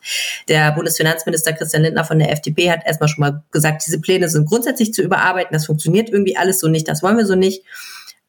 [0.47, 4.47] Der Bundesfinanzminister Christian Lindner von der FDP hat erstmal schon mal gesagt, diese Pläne sind
[4.47, 5.51] grundsätzlich zu überarbeiten.
[5.51, 6.87] Das funktioniert irgendwie alles so nicht.
[6.87, 7.63] Das wollen wir so nicht.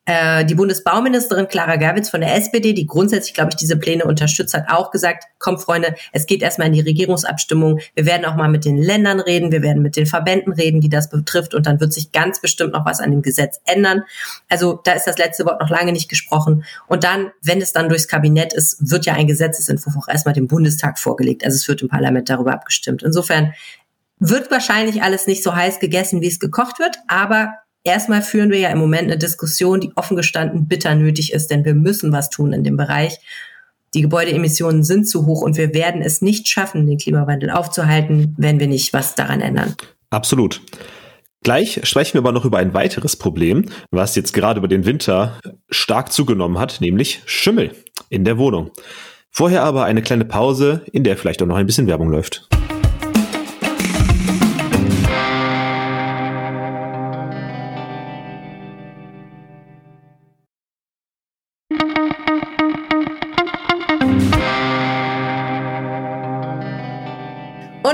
[0.08, 4.54] Äh, die Bundesbauministerin Clara Gerwitz von der SPD, die grundsätzlich, glaube ich, diese Pläne unterstützt,
[4.54, 7.80] hat auch gesagt, komm Freunde, es geht erstmal in die Regierungsabstimmung.
[7.94, 10.88] Wir werden auch mal mit den Ländern reden, wir werden mit den Verbänden reden, die
[10.88, 14.02] das betrifft und dann wird sich ganz bestimmt noch was an dem Gesetz ändern.
[14.48, 16.64] Also da ist das letzte Wort noch lange nicht gesprochen.
[16.86, 20.48] Und dann, wenn es dann durchs Kabinett ist, wird ja ein Gesetzesentwurf auch erstmal dem
[20.48, 21.44] Bundestag vorgelegt.
[21.44, 23.02] Also es wird im Parlament darüber abgestimmt.
[23.02, 23.52] Insofern
[24.20, 27.52] wird wahrscheinlich alles nicht so heiß gegessen, wie es gekocht wird, aber
[27.84, 31.64] Erstmal führen wir ja im Moment eine Diskussion, die offen gestanden bitter nötig ist, denn
[31.64, 33.18] wir müssen was tun in dem Bereich.
[33.94, 38.60] Die Gebäudeemissionen sind zu hoch und wir werden es nicht schaffen, den Klimawandel aufzuhalten, wenn
[38.60, 39.74] wir nicht was daran ändern.
[40.10, 40.60] Absolut.
[41.42, 45.38] Gleich sprechen wir aber noch über ein weiteres Problem, was jetzt gerade über den Winter
[45.70, 47.74] stark zugenommen hat, nämlich Schimmel
[48.10, 48.72] in der Wohnung.
[49.30, 52.48] Vorher aber eine kleine Pause, in der vielleicht auch noch ein bisschen Werbung läuft.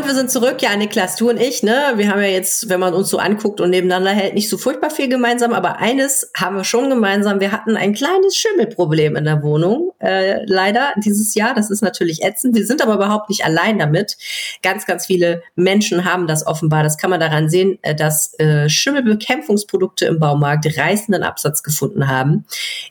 [0.04, 1.94] Und wir sind zurück, ja, Niklas, du und ich, ne?
[1.96, 4.90] Wir haben ja jetzt, wenn man uns so anguckt und nebeneinander hält, nicht so furchtbar
[4.90, 7.40] viel gemeinsam, aber eines haben wir schon gemeinsam.
[7.40, 11.54] Wir hatten ein kleines Schimmelproblem in der Wohnung, äh, leider dieses Jahr.
[11.54, 12.54] Das ist natürlich ätzend.
[12.54, 14.18] Wir sind aber überhaupt nicht allein damit.
[14.62, 16.82] Ganz, ganz viele Menschen haben das offenbar.
[16.82, 22.44] Das kann man daran sehen, äh, dass äh, Schimmelbekämpfungsprodukte im Baumarkt reißenden Absatz gefunden haben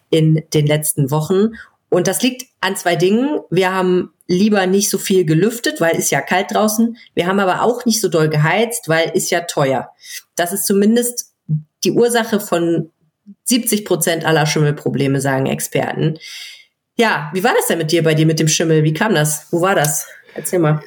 [0.10, 1.52] in den letzten Wochen.
[1.94, 3.40] Und das liegt an zwei Dingen.
[3.52, 6.98] Wir haben lieber nicht so viel gelüftet, weil ist ja kalt draußen.
[7.14, 9.92] Wir haben aber auch nicht so doll geheizt, weil ist ja teuer.
[10.36, 11.34] Das ist zumindest
[11.84, 12.90] die Ursache von
[13.46, 16.18] 70 Prozent aller Schimmelprobleme, sagen Experten.
[16.96, 18.84] Ja, wie war das denn mit dir bei dir mit dem Schimmel?
[18.84, 19.48] Wie kam das?
[19.52, 20.08] Wo war das?
[20.34, 20.82] Erzähl mal.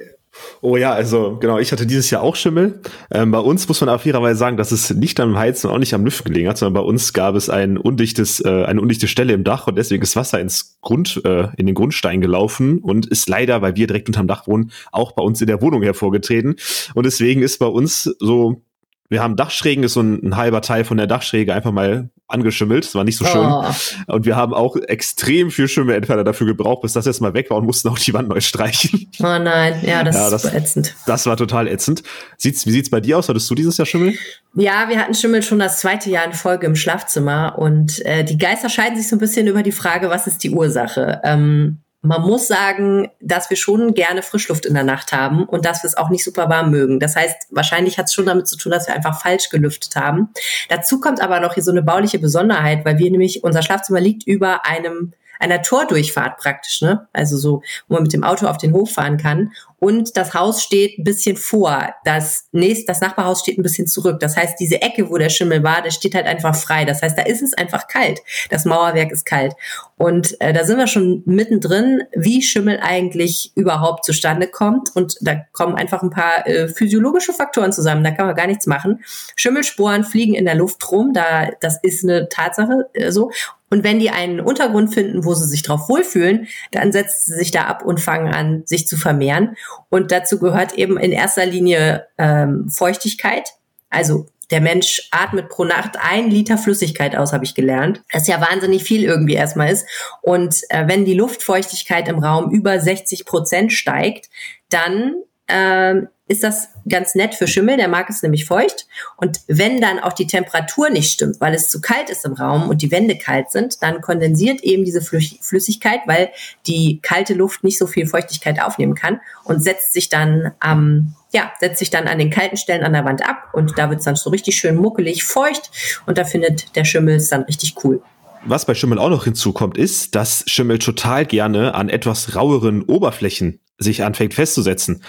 [0.62, 2.80] Oh ja, also genau, ich hatte dieses Jahr auch Schimmel.
[3.10, 5.78] Ähm, bei uns muss man auf fairerweise sagen, dass es nicht am Heizen und auch
[5.78, 9.08] nicht am Lüften gelegen hat, sondern bei uns gab es ein undichtes, äh, eine undichte
[9.08, 13.06] Stelle im Dach und deswegen ist Wasser ins Grund, äh, in den Grundstein gelaufen und
[13.06, 16.56] ist leider, weil wir direkt unterm Dach wohnen, auch bei uns in der Wohnung hervorgetreten.
[16.94, 18.62] Und deswegen ist bei uns so
[19.08, 22.84] wir haben Dachschrägen, ist so ein, ein, halber Teil von der Dachschräge einfach mal angeschimmelt.
[22.84, 23.46] Das war nicht so schön.
[23.46, 23.64] Oh.
[24.06, 27.58] Und wir haben auch extrem viel Schimmelentferner dafür gebraucht, bis das jetzt mal weg war
[27.58, 29.10] und mussten auch die Wand neu streichen.
[29.20, 30.94] Oh nein, ja, das, ja, das ist ätzend.
[31.06, 32.02] Das war total ätzend.
[32.36, 33.28] Sieht's, wie sieht's bei dir aus?
[33.28, 34.14] Hattest du dieses Jahr Schimmel?
[34.54, 38.38] Ja, wir hatten Schimmel schon das zweite Jahr in Folge im Schlafzimmer und äh, die
[38.38, 41.20] Geister scheiden sich so ein bisschen über die Frage, was ist die Ursache?
[41.24, 45.82] Ähm, man muss sagen, dass wir schon gerne Frischluft in der Nacht haben und dass
[45.82, 47.00] wir es auch nicht super warm mögen.
[47.00, 50.30] Das heißt, wahrscheinlich hat es schon damit zu tun, dass wir einfach falsch gelüftet haben.
[50.68, 54.26] Dazu kommt aber noch hier so eine bauliche Besonderheit, weil wir nämlich, unser Schlafzimmer liegt
[54.26, 57.08] über einem einer Tordurchfahrt praktisch, ne?
[57.12, 59.52] Also so, wo man mit dem Auto auf den Hof fahren kann.
[59.78, 61.94] Und das Haus steht ein bisschen vor.
[62.04, 64.20] Das nächste, das Nachbarhaus steht ein bisschen zurück.
[64.20, 66.84] Das heißt, diese Ecke, wo der Schimmel war, der steht halt einfach frei.
[66.84, 68.20] Das heißt, da ist es einfach kalt.
[68.48, 69.54] Das Mauerwerk ist kalt.
[69.98, 74.94] Und äh, da sind wir schon mittendrin, wie Schimmel eigentlich überhaupt zustande kommt.
[74.96, 78.02] Und da kommen einfach ein paar äh, physiologische Faktoren zusammen.
[78.02, 79.04] Da kann man gar nichts machen.
[79.36, 81.12] Schimmelsporen fliegen in der Luft rum.
[81.12, 83.30] Da, das ist eine Tatsache äh, so.
[83.68, 87.50] Und wenn die einen Untergrund finden, wo sie sich drauf wohlfühlen, dann setzen sie sich
[87.50, 89.56] da ab und fangen an, sich zu vermehren.
[89.88, 93.50] Und dazu gehört eben in erster Linie ähm, Feuchtigkeit.
[93.90, 98.02] Also der Mensch atmet pro Nacht ein Liter Flüssigkeit aus, habe ich gelernt.
[98.12, 99.86] Das ja wahnsinnig viel irgendwie erstmal ist.
[100.22, 104.28] Und äh, wenn die Luftfeuchtigkeit im Raum über 60 Prozent steigt,
[104.68, 105.14] dann
[105.48, 108.86] ähm, ist das ganz nett für Schimmel, der mag es nämlich feucht.
[109.16, 112.68] Und wenn dann auch die Temperatur nicht stimmt, weil es zu kalt ist im Raum
[112.68, 116.30] und die Wände kalt sind, dann kondensiert eben diese Flüssigkeit, weil
[116.66, 121.52] die kalte Luft nicht so viel Feuchtigkeit aufnehmen kann und setzt sich dann am ja,
[121.60, 124.06] setzt sich dann an den kalten Stellen an der Wand ab und da wird es
[124.06, 125.70] dann so richtig schön muckelig feucht
[126.06, 128.00] und da findet der Schimmel es dann richtig cool.
[128.44, 133.60] Was bei Schimmel auch noch hinzukommt, ist, dass Schimmel total gerne an etwas raueren Oberflächen
[133.78, 135.02] sich anfängt festzusetzen.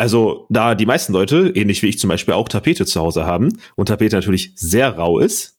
[0.00, 3.52] Also, da die meisten Leute, ähnlich wie ich zum Beispiel auch Tapete zu Hause haben
[3.76, 5.58] und Tapete natürlich sehr rau ist,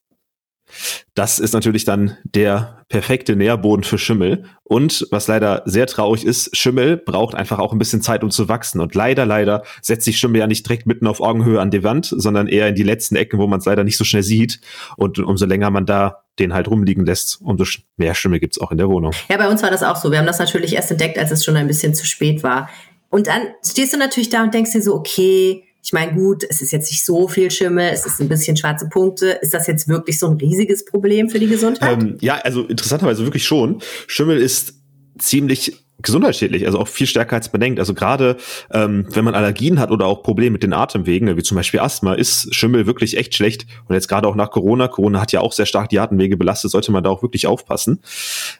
[1.14, 4.46] das ist natürlich dann der perfekte Nährboden für Schimmel.
[4.64, 8.48] Und was leider sehr traurig ist, Schimmel braucht einfach auch ein bisschen Zeit, um zu
[8.48, 8.80] wachsen.
[8.80, 12.06] Und leider, leider setzt sich Schimmel ja nicht direkt mitten auf Augenhöhe an die Wand,
[12.06, 14.60] sondern eher in die letzten Ecken, wo man es leider nicht so schnell sieht.
[14.96, 17.64] Und umso länger man da den halt rumliegen lässt, umso
[17.96, 19.12] mehr Schimmel gibt's auch in der Wohnung.
[19.28, 20.10] Ja, bei uns war das auch so.
[20.10, 22.68] Wir haben das natürlich erst entdeckt, als es schon ein bisschen zu spät war.
[23.12, 26.62] Und dann stehst du natürlich da und denkst dir so, okay, ich meine, gut, es
[26.62, 29.38] ist jetzt nicht so viel Schimmel, es ist ein bisschen schwarze Punkte.
[29.42, 32.02] Ist das jetzt wirklich so ein riesiges Problem für die Gesundheit?
[32.02, 33.82] Ähm, ja, also interessanterweise wirklich schon.
[34.06, 34.76] Schimmel ist
[35.18, 37.80] ziemlich gesundheitsschädlich, also auch viel stärker als man denkt.
[37.80, 38.38] Also gerade
[38.70, 42.14] ähm, wenn man Allergien hat oder auch Probleme mit den Atemwegen, wie zum Beispiel Asthma,
[42.14, 43.66] ist Schimmel wirklich echt schlecht.
[43.88, 46.70] Und jetzt gerade auch nach Corona, Corona hat ja auch sehr stark die Atemwege belastet,
[46.70, 48.00] sollte man da auch wirklich aufpassen.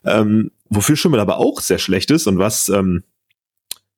[0.05, 3.03] Ähm, wofür Schimmel aber auch sehr schlecht ist und was ähm,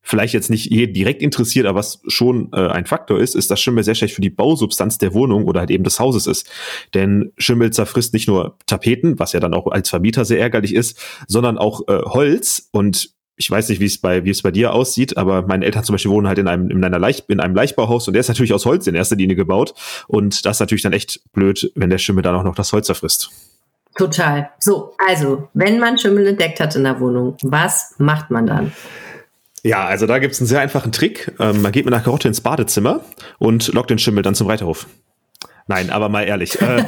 [0.04, 3.60] vielleicht jetzt nicht jeden direkt interessiert, aber was schon äh, ein Faktor ist, ist, dass
[3.60, 6.48] Schimmel sehr schlecht für die Bausubstanz der Wohnung oder halt eben des Hauses ist.
[6.92, 11.00] Denn Schimmel zerfrisst nicht nur Tapeten, was ja dann auch als Vermieter sehr ärgerlich ist,
[11.26, 14.72] sondern auch äh, Holz und ich weiß nicht, wie es bei wie es bei dir
[14.74, 17.54] aussieht, aber meine Eltern zum Beispiel wohnen halt in einem in einer Leicht, in einem
[17.56, 19.74] Leichtbauhaus und der ist natürlich aus Holz in erster Linie gebaut
[20.06, 22.86] und das ist natürlich dann echt blöd, wenn der Schimmel dann auch noch das Holz
[22.86, 23.30] zerfrisst.
[23.96, 24.50] Total.
[24.58, 28.72] So, also wenn man Schimmel entdeckt hat in der Wohnung, was macht man dann?
[29.64, 31.32] Ja, also da gibt's einen sehr einfachen Trick.
[31.40, 33.00] Ähm, man geht mit einer Karotte ins Badezimmer
[33.38, 34.86] und lockt den Schimmel dann zum Reiterhof.
[35.66, 36.60] Nein, aber mal ehrlich.
[36.60, 36.84] Äh,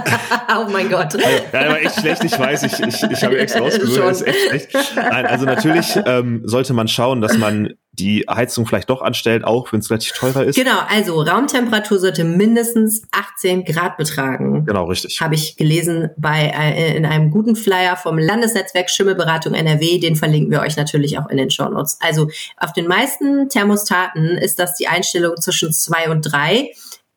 [0.56, 1.16] oh mein Gott.
[1.16, 4.28] Also, ja, aber echt schlecht, ich weiß, ich, ich, ich habe extra ausgesucht, das ist
[4.28, 4.94] echt schlecht.
[4.94, 9.72] Nein, also natürlich ähm, sollte man schauen, dass man die Heizung vielleicht doch anstellt, auch
[9.72, 10.56] wenn es relativ teurer ist.
[10.56, 14.64] Genau, also Raumtemperatur sollte mindestens 18 Grad betragen.
[14.64, 15.20] Genau, richtig.
[15.20, 20.50] Habe ich gelesen bei äh, in einem guten Flyer vom Landesnetzwerk Schimmelberatung NRW, den verlinken
[20.50, 21.98] wir euch natürlich auch in den Show Notes.
[22.00, 26.70] Also auf den meisten Thermostaten ist das die Einstellung zwischen zwei und drei.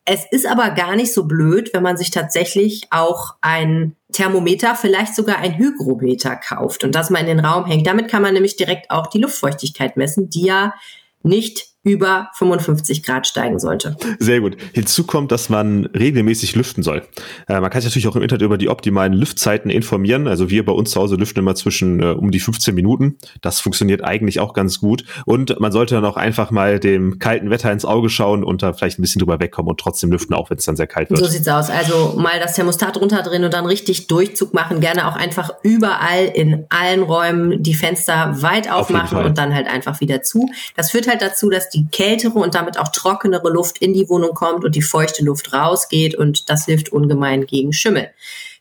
[0.06, 5.14] Es ist aber gar nicht so blöd, wenn man sich tatsächlich auch ein Thermometer, vielleicht
[5.14, 7.86] sogar ein Hygrometer kauft und das mal in den Raum hängt.
[7.86, 10.74] Damit kann man nämlich direkt auch die Luftfeuchtigkeit messen, die ja
[11.22, 13.96] nicht über 55 Grad steigen sollte.
[14.18, 14.56] Sehr gut.
[14.72, 17.02] Hinzu kommt, dass man regelmäßig lüften soll.
[17.46, 20.26] Äh, man kann sich natürlich auch im Internet über die optimalen Lüftzeiten informieren.
[20.26, 23.18] Also wir bei uns zu Hause lüften immer zwischen äh, um die 15 Minuten.
[23.42, 25.04] Das funktioniert eigentlich auch ganz gut.
[25.26, 28.72] Und man sollte dann auch einfach mal dem kalten Wetter ins Auge schauen und da
[28.72, 31.20] vielleicht ein bisschen drüber wegkommen und trotzdem lüften, auch wenn es dann sehr kalt wird.
[31.20, 31.68] So sieht's aus.
[31.68, 34.80] Also mal das Thermostat runterdrehen und dann richtig Durchzug machen.
[34.80, 39.66] Gerne auch einfach überall in allen Räumen die Fenster weit aufmachen Auf und dann halt
[39.66, 40.48] einfach wieder zu.
[40.76, 44.34] Das führt halt dazu, dass die kältere und damit auch trockenere Luft in die Wohnung
[44.34, 48.10] kommt und die feuchte Luft rausgeht und das hilft ungemein gegen Schimmel.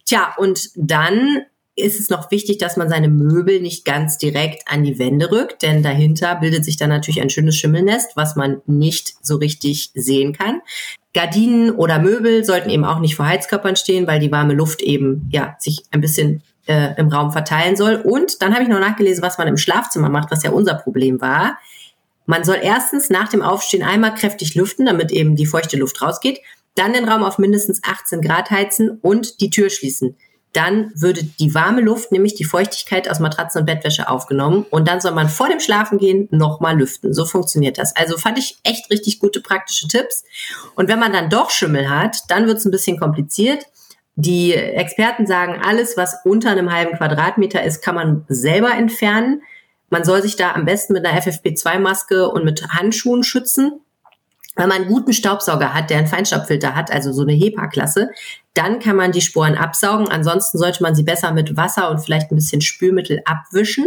[0.06, 1.44] Tja, und dann
[1.76, 5.64] ist es noch wichtig, dass man seine Möbel nicht ganz direkt an die Wände rückt,
[5.64, 10.34] denn dahinter bildet sich dann natürlich ein schönes Schimmelnest, was man nicht so richtig sehen
[10.34, 10.62] kann.
[11.14, 15.28] Gardinen oder Möbel sollten eben auch nicht vor Heizkörpern stehen, weil die warme Luft eben
[15.32, 17.96] ja sich ein bisschen äh, im Raum verteilen soll.
[17.96, 21.22] Und dann habe ich noch nachgelesen, was man im Schlafzimmer macht, was ja unser Problem
[21.22, 21.58] war.
[22.26, 26.40] Man soll erstens nach dem Aufstehen einmal kräftig lüften, damit eben die feuchte Luft rausgeht,
[26.76, 30.18] dann den Raum auf mindestens 18 Grad heizen und die Tür schließen.
[30.54, 35.02] Dann würde die warme Luft, nämlich die Feuchtigkeit aus Matratzen und Bettwäsche aufgenommen und dann
[35.02, 37.12] soll man vor dem Schlafengehen nochmal lüften.
[37.12, 37.96] So funktioniert das.
[37.96, 40.24] Also fand ich echt richtig gute praktische Tipps.
[40.76, 43.66] Und wenn man dann doch Schimmel hat, dann wird es ein bisschen kompliziert.
[44.16, 49.42] Die Experten sagen, alles, was unter einem halben Quadratmeter ist, kann man selber entfernen.
[49.94, 53.74] Man soll sich da am besten mit einer FFP2-Maske und mit Handschuhen schützen.
[54.56, 58.10] Wenn man einen guten Staubsauger hat, der einen Feinstaubfilter hat, also so eine HEPA-Klasse,
[58.56, 60.08] dann kann man die Sporen absaugen.
[60.10, 63.86] Ansonsten sollte man sie besser mit Wasser und vielleicht ein bisschen Spülmittel abwischen.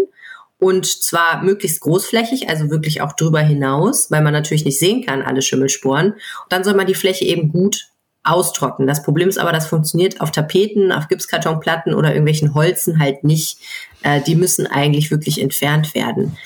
[0.61, 5.23] Und zwar möglichst großflächig, also wirklich auch drüber hinaus, weil man natürlich nicht sehen kann,
[5.23, 6.13] alle Schimmelsporen.
[6.13, 7.89] Und dann soll man die Fläche eben gut
[8.27, 8.89] austrocknen.
[8.89, 13.59] Das Problem ist aber, das funktioniert auf Tapeten, auf Gipskartonplatten oder irgendwelchen Holzen halt nicht.
[14.03, 16.37] Äh, die müssen eigentlich wirklich entfernt werden.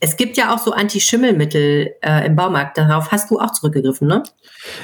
[0.00, 2.78] Es gibt ja auch so Anti-Schimmelmittel äh, im Baumarkt.
[2.78, 4.22] Darauf hast du auch zurückgegriffen, ne?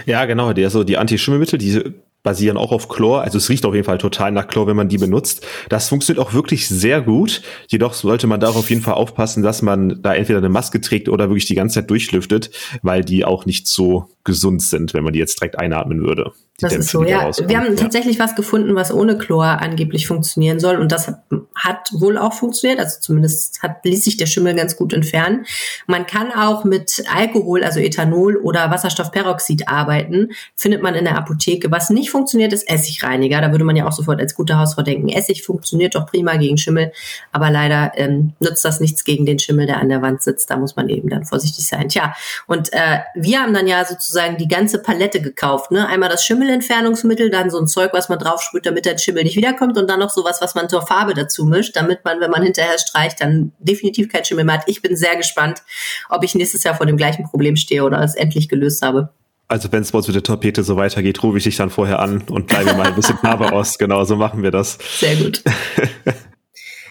[0.06, 0.52] Ja, genau.
[0.52, 3.22] Die, also die Anti-Schimmelmittel, die basieren auch auf Chlor.
[3.22, 5.46] Also es riecht auf jeden Fall total nach Chlor, wenn man die benutzt.
[5.68, 7.42] Das funktioniert auch wirklich sehr gut.
[7.68, 11.08] Jedoch sollte man darauf auf jeden Fall aufpassen, dass man da entweder eine Maske trägt
[11.08, 12.50] oder wirklich die ganze Zeit durchlüftet,
[12.82, 16.32] weil die auch nicht so gesund sind, wenn man die jetzt direkt einatmen würde.
[16.60, 17.32] Das ist so, ja.
[17.48, 17.74] Wir haben ja.
[17.74, 20.76] tatsächlich was gefunden, was ohne Chlor angeblich funktionieren soll.
[20.76, 21.12] Und das
[21.56, 22.78] hat wohl auch funktioniert.
[22.78, 25.46] Also zumindest hat, ließ sich der Schimmel ganz gut entfernen.
[25.88, 30.28] Man kann auch mit Alkohol, also Ethanol oder Wasserstoffperoxid arbeiten.
[30.54, 31.72] Findet man in der Apotheke.
[31.72, 33.40] Was nicht funktioniert, ist Essigreiniger.
[33.40, 36.56] Da würde man ja auch sofort als gute Hausfrau denken, Essig funktioniert doch prima gegen
[36.56, 36.92] Schimmel.
[37.32, 40.50] Aber leider ähm, nutzt das nichts gegen den Schimmel, der an der Wand sitzt.
[40.50, 41.88] Da muss man eben dann vorsichtig sein.
[41.88, 42.14] Tja,
[42.46, 45.72] und äh, wir haben dann ja sozusagen die ganze Palette gekauft.
[45.72, 45.88] Ne?
[45.88, 49.36] Einmal das Schimmel Schimmelentfernungsmittel, dann so ein Zeug, was man draufsprüht, damit der Schimmel nicht
[49.36, 52.42] wiederkommt und dann noch sowas, was man zur Farbe dazu mischt, damit man, wenn man
[52.42, 54.64] hinterher streicht, dann definitiv kein Schimmel mehr hat.
[54.66, 55.62] Ich bin sehr gespannt,
[56.10, 59.10] ob ich nächstes Jahr vor dem gleichen Problem stehe oder es endlich gelöst habe.
[59.48, 62.00] Also wenn es bei uns mit der Torpede so weitergeht, rufe ich dich dann vorher
[62.00, 63.78] an und bleibe mal ein bisschen Farbe aus.
[63.78, 64.78] Genau, so machen wir das.
[64.98, 65.42] Sehr gut.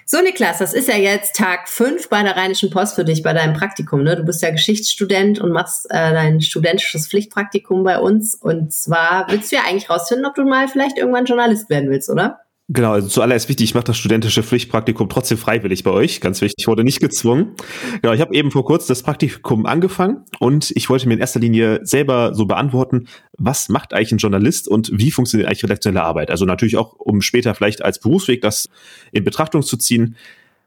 [0.06, 3.34] So, Niklas, das ist ja jetzt Tag fünf bei der Rheinischen Post für dich, bei
[3.34, 4.04] deinem Praktikum.
[4.04, 4.16] Ne?
[4.16, 8.36] Du bist ja Geschichtsstudent und machst äh, dein studentisches Pflichtpraktikum bei uns.
[8.36, 12.10] Und zwar willst du ja eigentlich rausfinden, ob du mal vielleicht irgendwann Journalist werden willst,
[12.10, 12.43] oder?
[12.69, 16.21] Genau, also zuallererst wichtig, ich mache das studentische Pflichtpraktikum trotzdem freiwillig bei euch.
[16.21, 17.56] Ganz wichtig, ich wurde nicht gezwungen.
[18.02, 21.41] Genau, ich habe eben vor kurzem das Praktikum angefangen und ich wollte mir in erster
[21.41, 26.32] Linie selber so beantworten, was macht eigentlich ein Journalist und wie funktioniert eigentlich redaktionelle Arbeit?
[26.32, 28.69] Also natürlich auch, um später vielleicht als Berufsweg das
[29.12, 30.15] in Betrachtung zu ziehen.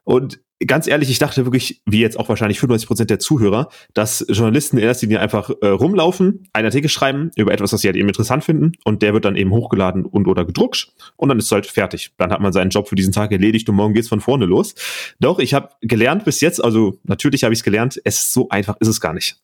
[0.05, 4.25] Und ganz ehrlich, ich dachte wirklich, wie jetzt auch wahrscheinlich 95 Prozent der Zuhörer, dass
[4.29, 7.97] Journalisten in erster Linie einfach äh, rumlaufen, einen Artikel schreiben über etwas, was sie halt
[7.97, 11.47] eben interessant finden und der wird dann eben hochgeladen und oder gedruckt und dann ist
[11.47, 12.13] es halt fertig.
[12.17, 14.75] Dann hat man seinen Job für diesen Tag erledigt und morgen geht's von vorne los.
[15.21, 18.49] Doch, ich habe gelernt bis jetzt, also natürlich habe ich es gelernt, es ist so
[18.49, 19.37] einfach ist es gar nicht.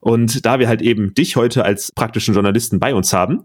[0.00, 3.44] Und da wir halt eben dich heute als praktischen Journalisten bei uns haben,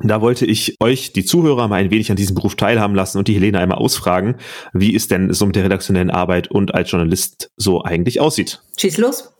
[0.00, 3.26] da wollte ich euch, die Zuhörer, mal ein wenig an diesem Beruf teilhaben lassen und
[3.26, 4.36] die Helene einmal ausfragen,
[4.72, 8.60] wie es denn so mit der redaktionellen Arbeit und als Journalist so eigentlich aussieht.
[8.76, 9.32] Schieß los.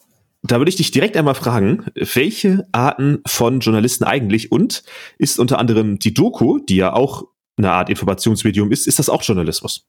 [0.42, 4.82] da würde ich dich direkt einmal fragen, welche Arten von Journalisten eigentlich und
[5.18, 7.24] ist unter anderem die Doku, die ja auch
[7.56, 9.84] eine Art Informationsmedium ist, ist das auch Journalismus?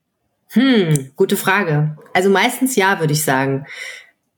[0.52, 1.98] Hm, gute Frage.
[2.14, 3.66] Also meistens ja, würde ich sagen.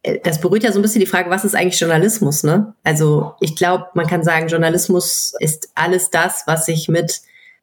[0.03, 2.73] Äh, das berührt ja so ein bisschen die Frage, was ist eigentlich Journalismus, ne?
[2.83, 7.21] Also ich glaube, man kann sagen, Journalismus ist alles das, was sich mit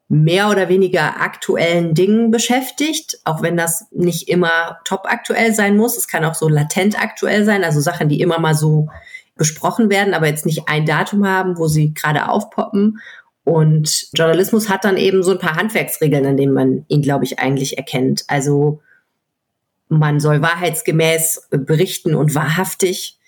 [0.08, 5.98] mehr oder weniger aktuellen Dingen beschäftigt, auch wenn das nicht immer top aktuell sein muss.
[5.98, 8.88] Es kann auch so latent aktuell sein, also Sachen, die immer mal so
[9.36, 13.00] besprochen werden, aber jetzt nicht ein Datum haben, wo sie gerade aufpoppen.
[13.44, 17.38] Und Journalismus hat dann eben so ein paar Handwerksregeln, an denen man ihn, glaube ich,
[17.38, 18.24] eigentlich erkennt.
[18.28, 18.80] Also
[19.88, 23.18] man soll wahrheitsgemäß berichten und wahrhaftig.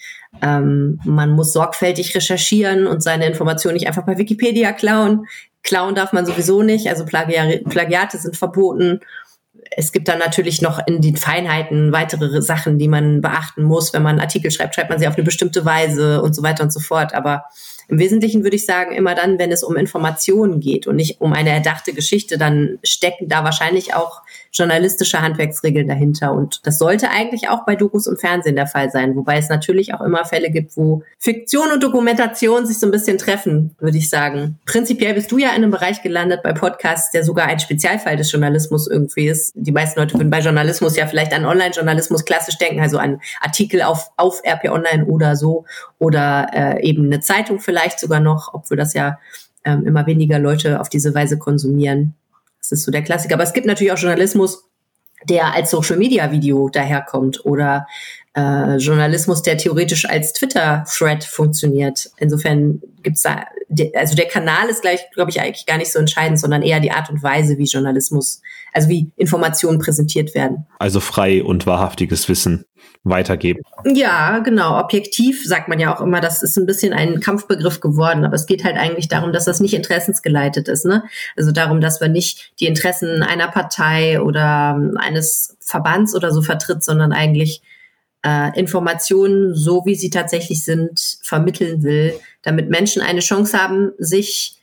[0.43, 5.27] Ähm, man muss sorgfältig recherchieren und seine Informationen nicht einfach bei Wikipedia klauen.
[5.63, 9.01] Klauen darf man sowieso nicht, also Plagi Plagiate sind verboten.
[9.73, 13.93] Es gibt dann natürlich noch in den Feinheiten weitere Sachen, die man beachten muss.
[13.93, 16.73] Wenn man Artikel schreibt, schreibt man sie auf eine bestimmte Weise und so weiter und
[16.73, 17.15] so fort.
[17.15, 17.45] Aber
[17.89, 21.33] im Wesentlichen würde ich sagen, immer dann, wenn es um Informationen geht und nicht um
[21.33, 26.33] eine erdachte Geschichte, dann stecken da wahrscheinlich auch journalistische Handwerksregeln dahinter.
[26.33, 29.95] Und das sollte eigentlich auch bei Dokus und Fernsehen der Fall sein, wobei es natürlich
[29.95, 34.11] auch immer Fälle gibt, wo Fiktion und Dokumentation sich so ein bisschen treffen, würde ich
[34.11, 34.59] sagen.
[34.67, 38.31] Prinzipiell bist du ja in einem Bereich gelandet bei Podcasts, der sogar ein Spezialfall des
[38.33, 39.53] Journalismus irgendwie ist.
[39.55, 43.83] Die meisten Leute würden bei Journalismus ja vielleicht an Online-Journalismus klassisch denken, also an Artikel
[43.83, 45.65] auf, auf RP Online oder so
[45.99, 49.19] oder äh, eben eine Zeitung vielleicht sogar noch, obwohl das ja
[49.65, 52.15] ähm, immer weniger Leute auf diese Weise konsumieren.
[52.71, 53.35] Das ist so der Klassiker.
[53.35, 54.65] Aber es gibt natürlich auch Journalismus,
[55.29, 57.87] der als Social Media Video daherkommt oder
[58.35, 62.11] äh, Journalismus, der theoretisch als Twitter-Thread funktioniert.
[62.19, 63.45] Insofern gibt's da,
[63.95, 66.93] also der Kanal ist gleich, glaube ich, eigentlich gar nicht so entscheidend, sondern eher die
[66.93, 68.41] Art und Weise, wie Journalismus,
[68.73, 70.67] also wie Informationen präsentiert werden.
[70.79, 72.65] Also frei und wahrhaftiges Wissen
[73.03, 73.63] weitergeben.
[73.85, 74.79] Ja, genau.
[74.79, 78.47] Objektiv sagt man ja auch immer, das ist ein bisschen ein Kampfbegriff geworden, aber es
[78.47, 80.85] geht halt eigentlich darum, dass das nicht interessensgeleitet ist.
[80.85, 81.05] Ne?
[81.37, 86.85] Also darum, dass man nicht die Interessen einer Partei oder eines Verbands oder so vertritt,
[86.85, 87.63] sondern eigentlich
[88.23, 94.60] äh, Informationen, so wie sie tatsächlich sind, vermitteln will, damit Menschen eine Chance haben, sich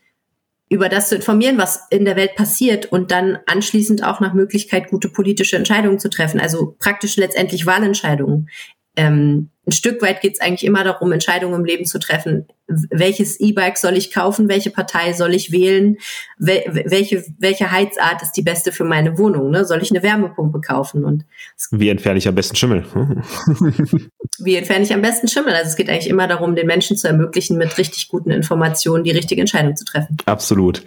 [0.70, 4.90] über das zu informieren, was in der Welt passiert und dann anschließend auch nach Möglichkeit
[4.90, 8.50] gute politische Entscheidungen zu treffen, also praktisch letztendlich Wahlentscheidungen.
[8.98, 12.48] Ähm, ein Stück weit geht es eigentlich immer darum, Entscheidungen im Leben zu treffen.
[12.68, 14.50] Welches E-Bike soll ich kaufen?
[14.50, 15.98] Welche Partei soll ich wählen?
[16.38, 19.52] Wel welche, welche Heizart ist die beste für meine Wohnung?
[19.52, 19.66] Ne?
[19.66, 21.06] Soll ich eine Wärmepumpe kaufen?
[21.06, 21.26] Und
[21.72, 22.86] wie entferne ich am besten Schimmel?
[24.40, 25.54] wie entferne ich am besten Schimmel?
[25.54, 29.12] Also es geht eigentlich immer darum, den Menschen zu ermöglichen, mit richtig guten Informationen die
[29.12, 30.18] richtige Entscheidung zu treffen.
[30.26, 30.82] Absolut.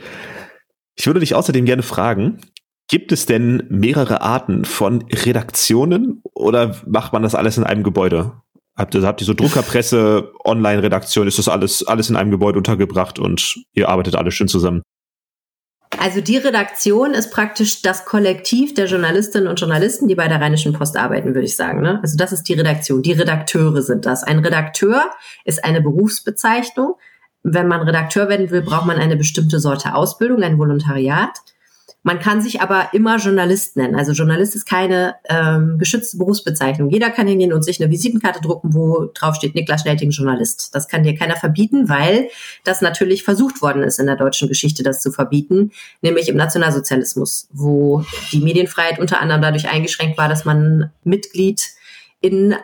[0.96, 2.40] Ich würde dich außerdem gerne fragen,
[2.90, 8.32] Gibt es denn mehrere Arten von Redaktionen oder macht man das alles in einem Gebäude?
[8.76, 13.20] Habt ihr, habt ihr so Druckerpresse, Online-Redaktion, ist das alles, alles in einem Gebäude untergebracht
[13.20, 14.82] und ihr arbeitet alle schön zusammen?
[16.00, 20.72] Also die Redaktion ist praktisch das Kollektiv der Journalistinnen und Journalisten, die bei der Rheinischen
[20.72, 21.82] Post arbeiten, würde ich sagen.
[21.82, 22.00] Ne?
[22.02, 23.02] Also das ist die Redaktion.
[23.02, 24.24] Die Redakteure sind das.
[24.24, 25.10] Ein Redakteur
[25.44, 26.96] ist eine Berufsbezeichnung.
[27.44, 31.38] Wenn man Redakteur werden will, braucht man eine bestimmte Sorte Ausbildung, ein Volontariat.
[32.02, 33.94] Man kann sich aber immer Journalist nennen.
[33.94, 36.88] Also Journalist ist keine ähm, geschützte Berufsbezeichnung.
[36.88, 40.74] Jeder kann hingehen und sich eine Visitenkarte drucken, wo drauf steht Niklas Schnelting Journalist.
[40.74, 42.28] Das kann dir keiner verbieten, weil
[42.64, 47.48] das natürlich versucht worden ist in der deutschen Geschichte, das zu verbieten, nämlich im Nationalsozialismus,
[47.52, 51.68] wo die Medienfreiheit unter anderem dadurch eingeschränkt war, dass man Mitglied
[52.20, 52.54] in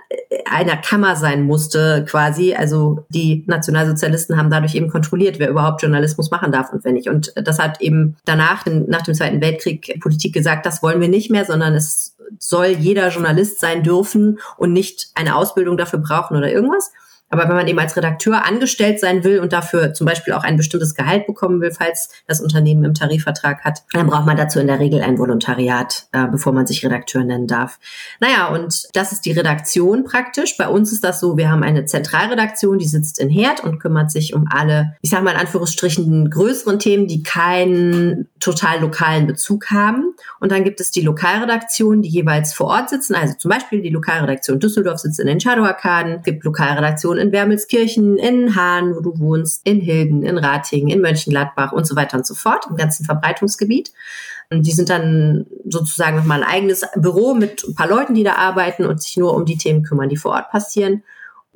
[0.45, 2.55] einer Kammer sein musste, quasi.
[2.55, 7.09] Also die Nationalsozialisten haben dadurch eben kontrolliert, wer überhaupt Journalismus machen darf und wer nicht.
[7.09, 11.31] Und das hat eben danach, nach dem Zweiten Weltkrieg, Politik gesagt, das wollen wir nicht
[11.31, 16.53] mehr, sondern es soll jeder Journalist sein dürfen und nicht eine Ausbildung dafür brauchen oder
[16.53, 16.93] irgendwas.
[17.29, 20.57] Aber wenn man eben als Redakteur angestellt sein will und dafür zum Beispiel auch ein
[20.57, 24.69] bestimmtes Gehalt bekommen will, falls das Unternehmen im Tarifvertrag hat, dann braucht man dazu in
[24.69, 27.79] der Regel ein Volontariat, äh, bevor man sich Redakteur nennen darf.
[28.21, 30.57] Naja, und das ist die Redaktion praktisch.
[30.57, 34.11] Bei uns ist das so, wir haben eine Zentralredaktion, die sitzt in Herd und kümmert
[34.11, 39.71] sich um alle, ich sage mal in Anführungsstrichen, größeren Themen, die keinen total lokalen Bezug
[39.71, 40.15] haben.
[40.39, 43.15] Und dann gibt es die Lokalredaktion, die jeweils vor Ort sitzen.
[43.15, 48.17] Also zum Beispiel die Lokalredaktion Düsseldorf sitzt in den Shadow-Arkaden, gibt Lokalredaktionen Redaktion in Wermelskirchen,
[48.19, 52.27] in Hahn, wo du wohnst, in Hilden, in Ratingen, in Mönchengladbach und so weiter und
[52.27, 53.93] so fort, im ganzen Verbreitungsgebiet.
[54.51, 58.35] Und die sind dann sozusagen nochmal ein eigenes Büro mit ein paar Leuten, die da
[58.35, 61.03] arbeiten und sich nur um die Themen kümmern, die vor Ort passieren.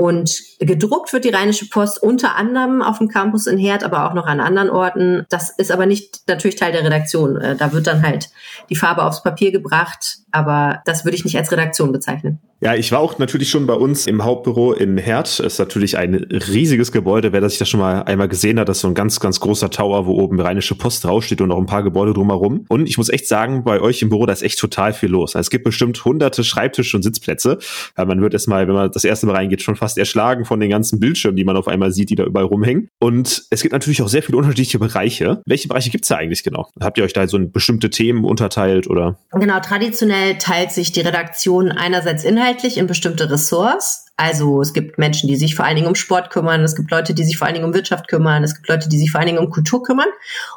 [0.01, 4.15] Und gedruckt wird die Rheinische Post unter anderem auf dem Campus in Herd, aber auch
[4.15, 5.27] noch an anderen Orten.
[5.29, 7.37] Das ist aber nicht natürlich Teil der Redaktion.
[7.37, 8.31] Äh, da wird dann halt
[8.71, 12.39] die Farbe aufs Papier gebracht, aber das würde ich nicht als Redaktion bezeichnen.
[12.63, 15.41] Ja, ich war auch natürlich schon bei uns im Hauptbüro in Herd.
[15.41, 17.33] Ist natürlich ein riesiges Gebäude.
[17.33, 19.41] Wer das sich das schon mal einmal gesehen hat, das ist so ein ganz, ganz
[19.41, 22.67] großer Tower, wo oben Rheinische Post draufsteht und noch ein paar Gebäude drumherum.
[22.69, 25.35] Und ich muss echt sagen, bei euch im Büro, da ist echt total viel los.
[25.35, 27.59] Es gibt bestimmt hunderte Schreibtische und Sitzplätze.
[27.97, 31.01] Man wird erstmal, wenn man das erste Mal reingeht, schon fast erschlagen von den ganzen
[31.01, 32.89] Bildschirmen, die man auf einmal sieht, die da überall rumhängen.
[32.99, 35.43] Und es gibt natürlich auch sehr viele unterschiedliche Bereiche.
[35.47, 36.69] Welche Bereiche gibt's da eigentlich genau?
[36.81, 39.19] Habt ihr euch da so in bestimmte Themen unterteilt oder?
[39.33, 44.07] Genau, traditionell teilt sich die Redaktion einerseits inhaltlich in bestimmte Ressorts.
[44.21, 47.15] Also es gibt Menschen, die sich vor allen Dingen um Sport kümmern, es gibt Leute,
[47.15, 49.29] die sich vor allen Dingen um Wirtschaft kümmern, es gibt Leute, die sich vor allen
[49.29, 50.09] Dingen um Kultur kümmern.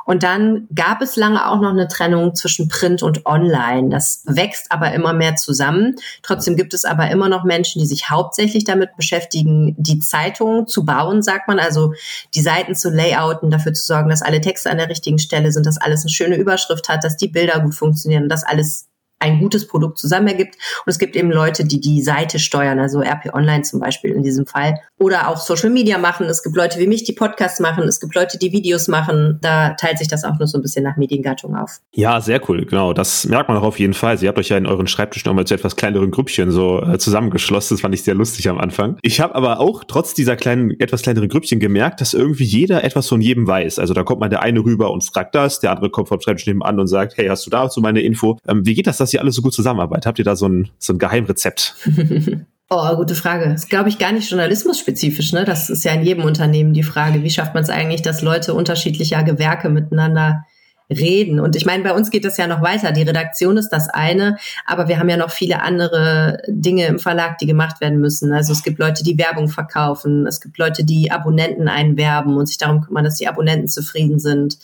[0.03, 3.88] Und dann gab es lange auch noch eine Trennung zwischen Print und Online.
[3.88, 5.95] Das wächst aber immer mehr zusammen.
[6.24, 10.84] Trotzdem gibt es aber immer noch Menschen, die sich hauptsächlich damit beschäftigen, die Zeitungen zu
[10.84, 11.93] bauen, sagt man, also
[12.36, 15.66] die Seiten zu layouten, dafür zu sorgen, dass alle Texte an der richtigen Stelle sind,
[15.66, 18.89] dass alles eine schöne Überschrift hat, dass die Bilder gut funktionieren, dass alles
[19.24, 20.55] ein gutes Produkt zusammen ergibt.
[20.86, 24.21] Und es gibt eben Leute, die die Seite steuern, also RP Online zum Beispiel in
[24.21, 24.76] diesem Fall.
[24.99, 26.28] Oder auch Social Media machen.
[26.28, 27.84] Es gibt Leute wie mich, die Podcasts machen.
[27.88, 29.39] Es gibt Leute, die Videos machen.
[29.41, 31.80] Da teilt sich das auch nur so ein bisschen nach Mediengattung auf.
[31.93, 32.65] Ja, sehr cool.
[32.65, 32.93] Genau.
[32.93, 34.17] Das merkt man auch auf jeden Fall.
[34.17, 37.76] Sie habt euch ja in euren Schreibtisch nochmal zu etwas kleineren Grüppchen so äh, zusammengeschlossen.
[37.76, 38.97] Das fand ich sehr lustig am Anfang.
[39.01, 43.07] Ich habe aber auch trotz dieser kleinen, etwas kleineren Grüppchen gemerkt, dass irgendwie jeder etwas
[43.07, 43.80] von jedem weiß.
[43.80, 46.47] Also da kommt mal der eine rüber und fragt das, der andere kommt vom Schreibtisch
[46.47, 48.38] nebenan und sagt, hey, hast du dazu meine Info?
[48.47, 50.05] Ähm, wie geht das, dass ihr alle so gut zusammenarbeitet?
[50.05, 51.76] Habt ihr da so ein, so ein Geheimrezept?
[52.76, 53.49] Oh, gute Frage.
[53.49, 55.32] Das ist, glaube ich, gar nicht journalismusspezifisch.
[55.32, 55.45] Ne?
[55.45, 58.55] Das ist ja in jedem Unternehmen die Frage, wie schafft man es eigentlich, dass Leute
[58.55, 60.45] unterschiedlicher Gewerke miteinander
[60.89, 61.39] reden.
[61.39, 62.91] Und ich meine, bei uns geht das ja noch weiter.
[62.91, 67.38] Die Redaktion ist das eine, aber wir haben ja noch viele andere Dinge im Verlag,
[67.38, 68.34] die gemacht werden müssen.
[68.34, 72.57] Also es gibt Leute, die Werbung verkaufen, es gibt Leute, die Abonnenten einwerben und sich
[72.57, 74.57] darum kümmern, dass die Abonnenten zufrieden sind.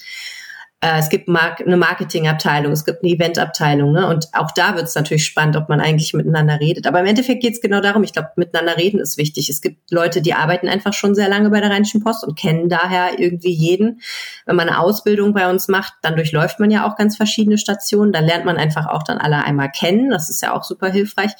[0.81, 4.07] Äh, es gibt Mark eine Marketingabteilung, es gibt eine Eventabteilung, ne?
[4.07, 6.87] Und auch da wird es natürlich spannend, ob man eigentlich miteinander redet.
[6.87, 8.03] Aber im Endeffekt geht es genau darum.
[8.03, 9.49] Ich glaube, miteinander reden ist wichtig.
[9.49, 12.69] Es gibt Leute, die arbeiten einfach schon sehr lange bei der Rheinischen Post und kennen
[12.69, 14.01] daher irgendwie jeden.
[14.45, 18.13] Wenn man eine Ausbildung bei uns macht, dann durchläuft man ja auch ganz verschiedene Stationen.
[18.13, 20.09] Dann lernt man einfach auch dann alle einmal kennen.
[20.09, 21.31] Das ist ja auch super hilfreich.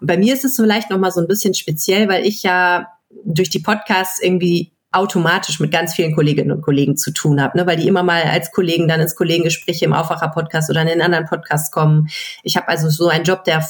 [0.00, 2.88] Und bei mir ist es vielleicht noch mal so ein bisschen speziell, weil ich ja
[3.24, 7.66] durch die Podcasts irgendwie automatisch mit ganz vielen Kolleginnen und Kollegen zu tun habe, ne?
[7.66, 11.26] weil die immer mal als Kollegen dann ins Kollegengespräch im Aufwacher-Podcast oder in den anderen
[11.26, 12.08] Podcasts kommen.
[12.42, 13.62] Ich habe also so einen Job, der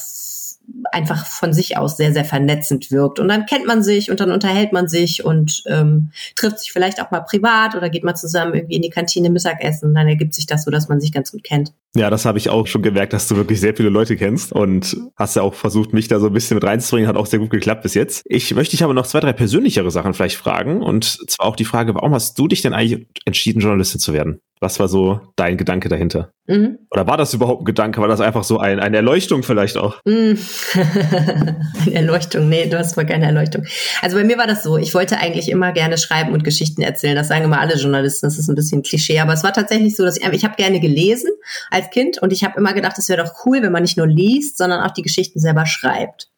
[0.92, 3.20] einfach von sich aus sehr, sehr vernetzend wirkt.
[3.20, 7.00] Und dann kennt man sich und dann unterhält man sich und ähm, trifft sich vielleicht
[7.00, 9.88] auch mal privat oder geht mal zusammen irgendwie in die Kantine Mittagessen.
[9.88, 11.72] Und dann ergibt sich das so, dass man sich ganz gut kennt.
[11.94, 14.96] Ja, das habe ich auch schon gemerkt, dass du wirklich sehr viele Leute kennst und
[15.16, 17.08] hast ja auch versucht, mich da so ein bisschen mit reinzubringen.
[17.08, 18.22] Hat auch sehr gut geklappt bis jetzt.
[18.26, 20.82] Ich möchte dich aber noch zwei, drei persönlichere Sachen vielleicht fragen.
[20.82, 24.40] Und zwar auch die Frage, warum hast du dich denn eigentlich entschieden, Journalistin zu werden?
[24.60, 26.32] Was war so dein Gedanke dahinter?
[26.46, 26.78] Mhm.
[26.90, 28.00] Oder war das überhaupt ein Gedanke?
[28.00, 30.00] War das einfach so ein, eine Erleuchtung vielleicht auch?
[30.04, 30.38] Mhm.
[31.86, 33.64] eine Erleuchtung, nee, du hast mal keine Erleuchtung.
[34.02, 37.16] Also bei mir war das so, ich wollte eigentlich immer gerne schreiben und Geschichten erzählen.
[37.16, 40.04] Das sagen immer alle Journalisten, das ist ein bisschen Klischee, aber es war tatsächlich so,
[40.04, 41.30] dass ich, ich habe gerne gelesen
[41.70, 44.06] als Kind und ich habe immer gedacht, es wäre doch cool, wenn man nicht nur
[44.06, 46.28] liest, sondern auch die Geschichten selber schreibt.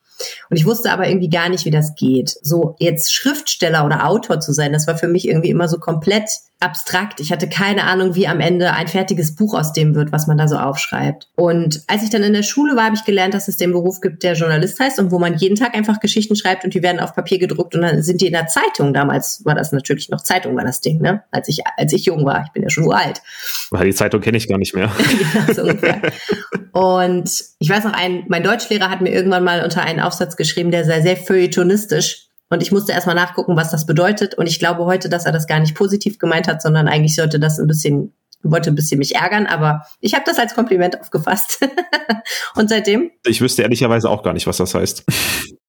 [0.50, 2.36] Und ich wusste aber irgendwie gar nicht, wie das geht.
[2.42, 6.28] So jetzt Schriftsteller oder Autor zu sein, das war für mich irgendwie immer so komplett
[6.60, 7.20] abstrakt.
[7.20, 10.36] Ich hatte keine Ahnung, wie am Ende ein fertiges Buch aus dem wird, was man
[10.36, 11.28] da so aufschreibt.
[11.34, 14.00] Und als ich dann in der Schule war, habe ich gelernt, dass es den Beruf
[14.00, 17.00] gibt, der Journalist heißt und wo man jeden Tag einfach Geschichten schreibt und die werden
[17.00, 18.92] auf Papier gedruckt und dann sind die in der Zeitung.
[18.92, 21.22] Damals war das natürlich noch Zeitung, war das Ding, ne?
[21.30, 22.44] Als ich, als ich jung war.
[22.46, 23.22] Ich bin ja schon uralt.
[23.82, 24.90] Die Zeitung kenne ich gar nicht mehr.
[25.34, 26.02] ja, so ungefähr.
[26.72, 30.70] Und ich weiß noch, ein, mein Deutschlehrer hat mir irgendwann mal unter einen Aufsatz geschrieben,
[30.70, 32.29] der sei sehr feuilletonistisch.
[32.50, 34.34] Und ich musste erstmal nachgucken, was das bedeutet.
[34.34, 37.38] Und ich glaube heute, dass er das gar nicht positiv gemeint hat, sondern eigentlich sollte
[37.38, 39.46] das ein bisschen, wollte ein bisschen mich ärgern.
[39.46, 41.60] Aber ich habe das als Kompliment aufgefasst.
[42.56, 43.10] und seitdem?
[43.24, 45.04] Ich wüsste ehrlicherweise auch gar nicht, was das heißt.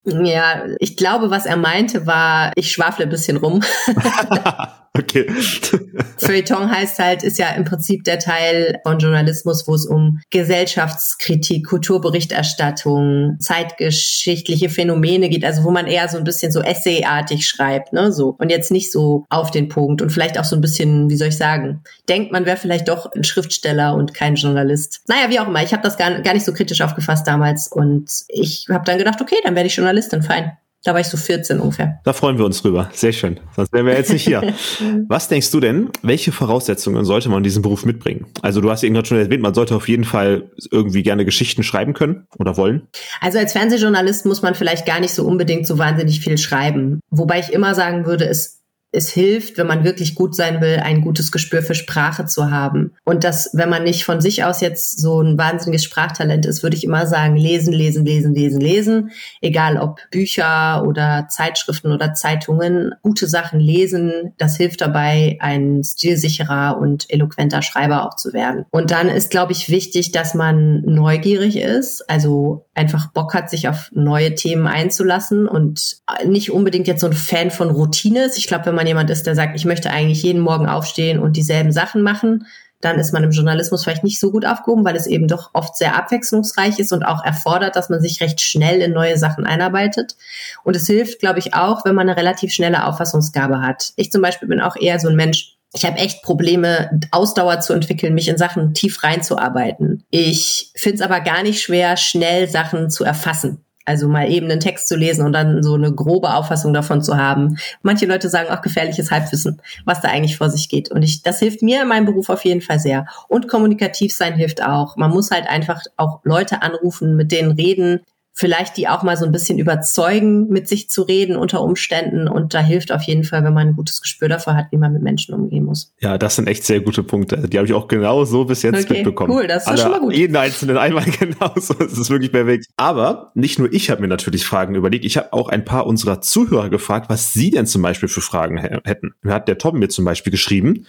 [0.06, 3.62] Ja, ich glaube, was er meinte, war, ich schwafle ein bisschen rum.
[4.94, 5.26] Okay.
[6.18, 11.66] Feuilleton heißt halt, ist ja im Prinzip der Teil von Journalismus, wo es um Gesellschaftskritik,
[11.66, 18.12] Kulturberichterstattung, zeitgeschichtliche Phänomene geht, also wo man eher so ein bisschen so essayartig schreibt, ne,
[18.12, 18.36] so.
[18.38, 21.30] Und jetzt nicht so auf den Punkt und vielleicht auch so ein bisschen, wie soll
[21.30, 25.04] ich sagen, denkt man wäre vielleicht doch ein Schriftsteller und kein Journalist.
[25.08, 28.12] Naja, wie auch immer, ich habe das gar, gar nicht so kritisch aufgefasst damals und
[28.28, 30.52] ich habe dann gedacht, okay, dann werde ich Journalistin, fein.
[30.84, 32.00] Da war ich so 14 ungefähr.
[32.04, 32.90] Da freuen wir uns drüber.
[32.94, 33.40] Sehr schön.
[33.56, 34.42] Sonst wären wir jetzt nicht hier.
[35.08, 38.26] Was denkst du denn, welche Voraussetzungen sollte man in diesem Beruf mitbringen?
[38.42, 41.62] Also du hast eben gerade schon erwähnt, man sollte auf jeden Fall irgendwie gerne Geschichten
[41.62, 42.88] schreiben können oder wollen.
[43.20, 47.00] Also als Fernsehjournalist muss man vielleicht gar nicht so unbedingt so wahnsinnig viel schreiben.
[47.12, 48.61] Wobei ich immer sagen würde, es
[48.92, 52.94] es hilft, wenn man wirklich gut sein will, ein gutes Gespür für Sprache zu haben.
[53.06, 56.76] Und dass, wenn man nicht von sich aus jetzt so ein wahnsinniges Sprachtalent ist, würde
[56.76, 59.12] ich immer sagen, lesen, lesen, lesen, lesen, lesen.
[59.42, 66.78] Egal ob Bücher oder Zeitschriften oder Zeitungen, gute Sachen lesen, das hilft dabei, ein stilsicherer
[66.78, 68.66] und eloquenter Schreiber auch zu werden.
[68.72, 73.68] Und dann ist, glaube ich, wichtig, dass man neugierig ist, also einfach Bock hat, sich
[73.68, 78.38] auf neue Themen einzulassen und nicht unbedingt jetzt so ein Fan von Routine ist.
[78.38, 81.38] Ich glaube, wenn man jemand ist, der sagt, ich möchte eigentlich jeden Morgen aufstehen und
[81.38, 82.46] dieselben Sachen machen,
[82.82, 85.78] dann ist man im Journalismus vielleicht nicht so gut aufgehoben, weil es eben doch oft
[85.78, 90.16] sehr abwechslungsreich ist und auch erfordert, dass man sich recht schnell in neue Sachen einarbeitet.
[90.64, 93.94] Und es hilft, glaube ich, auch, wenn man eine relativ schnelle Auffassungsgabe hat.
[93.96, 97.74] Ich zum Beispiel bin auch eher so ein Mensch, ich habe echt Probleme, Ausdauer zu
[97.74, 100.04] entwickeln, mich in Sachen tief reinzuarbeiten.
[100.10, 103.64] Ich finde es aber gar nicht schwer, schnell Sachen zu erfassen.
[103.86, 107.18] Also mal eben einen Text zu lesen und dann so eine grobe Auffassung davon zu
[107.18, 107.58] haben.
[107.82, 110.92] Manche Leute sagen auch gefährliches Halbwissen, was da eigentlich vor sich geht.
[110.92, 113.08] Und ich, das hilft mir in meinem Beruf auf jeden Fall sehr.
[113.28, 114.98] Und kommunikativ sein hilft auch.
[114.98, 118.02] Man muss halt einfach auch Leute anrufen, mit denen reden,
[118.34, 122.28] vielleicht die auch mal so ein bisschen überzeugen, mit sich zu reden unter Umständen.
[122.28, 124.94] Und da hilft auf jeden Fall, wenn man ein gutes Gespür dafür hat, wie man
[124.94, 125.94] mit Menschen umgehen muss.
[126.00, 127.48] Ja, das sind echt sehr gute Punkte.
[127.48, 129.32] Die habe ich auch genau so bis jetzt okay, mitbekommen.
[129.32, 130.16] Cool, das ist Alle, schon mal gut.
[130.16, 131.74] Jeden einzelnen einmal genauso.
[131.74, 132.68] Das ist wirklich perfekt.
[132.78, 135.06] Aber nicht nur ich habe mir natürlich Fragen überlegt.
[135.06, 138.58] Ich habe auch ein paar unserer Zuhörer gefragt, was sie denn zum Beispiel für Fragen
[138.58, 139.14] hätten.
[139.22, 140.86] Mir hat der Tom mir zum Beispiel geschrieben,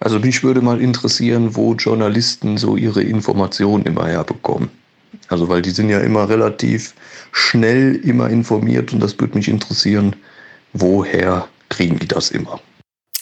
[0.00, 4.70] also mich würde mal interessieren, wo Journalisten so ihre Informationen immer herbekommen.
[5.30, 6.92] Also weil die sind ja immer relativ
[7.32, 10.16] schnell immer informiert und das würde mich interessieren,
[10.72, 12.60] woher kriegen die das immer?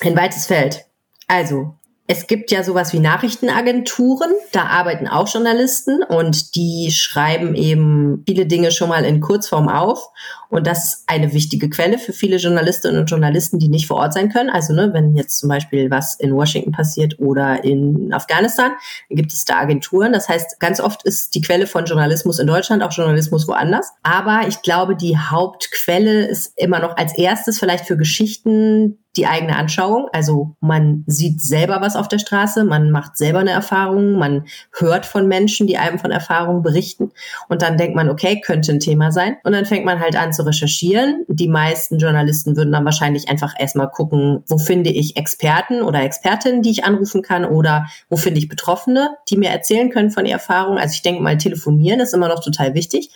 [0.00, 0.84] Ein weites Feld.
[1.26, 1.74] Also,
[2.10, 8.46] es gibt ja sowas wie Nachrichtenagenturen, da arbeiten auch Journalisten und die schreiben eben viele
[8.46, 10.10] Dinge schon mal in Kurzform auf
[10.50, 14.14] und das ist eine wichtige Quelle für viele Journalistinnen und Journalisten, die nicht vor Ort
[14.14, 14.48] sein können.
[14.48, 18.72] Also ne, wenn jetzt zum Beispiel was in Washington passiert oder in Afghanistan,
[19.10, 20.12] dann gibt es da Agenturen.
[20.12, 23.92] Das heißt, ganz oft ist die Quelle von Journalismus in Deutschland auch Journalismus woanders.
[24.02, 29.56] Aber ich glaube, die Hauptquelle ist immer noch als erstes vielleicht für Geschichten die eigene
[29.56, 30.08] Anschauung.
[30.12, 35.04] Also man sieht selber was auf der Straße, man macht selber eine Erfahrung, man hört
[35.04, 37.12] von Menschen, die einem von Erfahrungen berichten.
[37.48, 39.36] Und dann denkt man, okay, könnte ein Thema sein.
[39.44, 41.26] Und dann fängt man halt an zu recherchieren.
[41.28, 46.62] Die meisten Journalisten würden dann wahrscheinlich einfach erstmal gucken, wo finde ich Experten oder Expertinnen,
[46.62, 50.38] die ich anrufen kann oder wo finde ich Betroffene, die mir erzählen können von ihrer
[50.38, 50.78] Erfahrung.
[50.78, 53.10] Also ich denke mal, telefonieren ist immer noch total wichtig.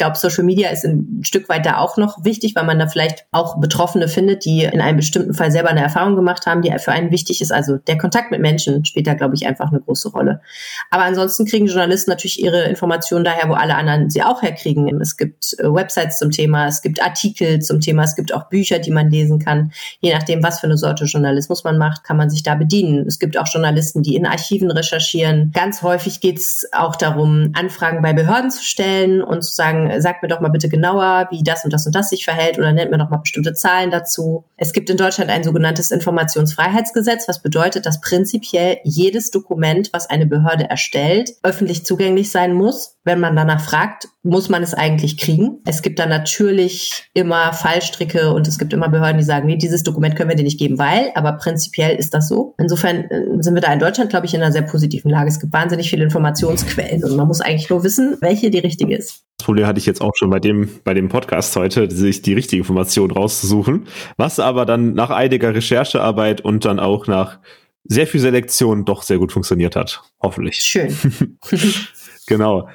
[0.00, 2.88] Ich glaube, Social Media ist ein Stück weit da auch noch wichtig, weil man da
[2.88, 6.70] vielleicht auch Betroffene findet, die in einem bestimmten Fall selber eine Erfahrung gemacht haben, die
[6.78, 7.52] für einen wichtig ist.
[7.52, 10.40] Also der Kontakt mit Menschen spielt da, glaube ich, einfach eine große Rolle.
[10.88, 14.88] Aber ansonsten kriegen Journalisten natürlich ihre Informationen daher, wo alle anderen sie auch herkriegen.
[15.02, 18.78] Es gibt äh, Websites zum Thema, es gibt Artikel zum Thema, es gibt auch Bücher,
[18.78, 19.70] die man lesen kann.
[20.00, 23.06] Je nachdem, was für eine Sorte Journalismus man macht, kann man sich da bedienen.
[23.06, 25.50] Es gibt auch Journalisten, die in Archiven recherchieren.
[25.52, 30.22] Ganz häufig geht es auch darum, Anfragen bei Behörden zu stellen und zu sagen, sagt
[30.22, 32.90] mir doch mal bitte genauer, wie das und das und das sich verhält oder nennt
[32.90, 34.44] mir doch mal bestimmte Zahlen dazu.
[34.56, 40.26] Es gibt in Deutschland ein sogenanntes Informationsfreiheitsgesetz, was bedeutet, dass prinzipiell jedes Dokument, was eine
[40.26, 42.96] Behörde erstellt, öffentlich zugänglich sein muss.
[43.04, 45.60] Wenn man danach fragt, muss man es eigentlich kriegen.
[45.64, 49.82] Es gibt da natürlich immer Fallstricke und es gibt immer Behörden, die sagen, nee, dieses
[49.82, 52.54] Dokument können wir dir nicht geben, weil, aber prinzipiell ist das so.
[52.58, 55.28] Insofern äh, sind wir da in Deutschland, glaube ich, in einer sehr positiven Lage.
[55.28, 59.24] Es gibt wahnsinnig viele Informationsquellen und man muss eigentlich nur wissen, welche die richtige ist.
[59.38, 62.34] Das Problem hatte ich jetzt auch schon bei dem, bei dem Podcast heute, sich die
[62.34, 63.86] richtige Information rauszusuchen.
[64.18, 67.38] Was aber dann nach einiger Recherchearbeit und dann auch nach
[67.84, 70.02] sehr viel Selektion doch sehr gut funktioniert hat.
[70.22, 70.56] Hoffentlich.
[70.56, 70.94] Schön.
[72.26, 72.68] genau.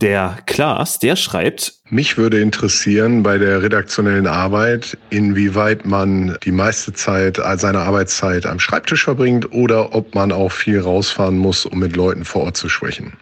[0.00, 1.74] Der Klaas, der schreibt.
[1.90, 8.60] Mich würde interessieren bei der redaktionellen Arbeit, inwieweit man die meiste Zeit seiner Arbeitszeit am
[8.60, 12.68] Schreibtisch verbringt oder ob man auch viel rausfahren muss, um mit Leuten vor Ort zu
[12.68, 13.14] sprechen.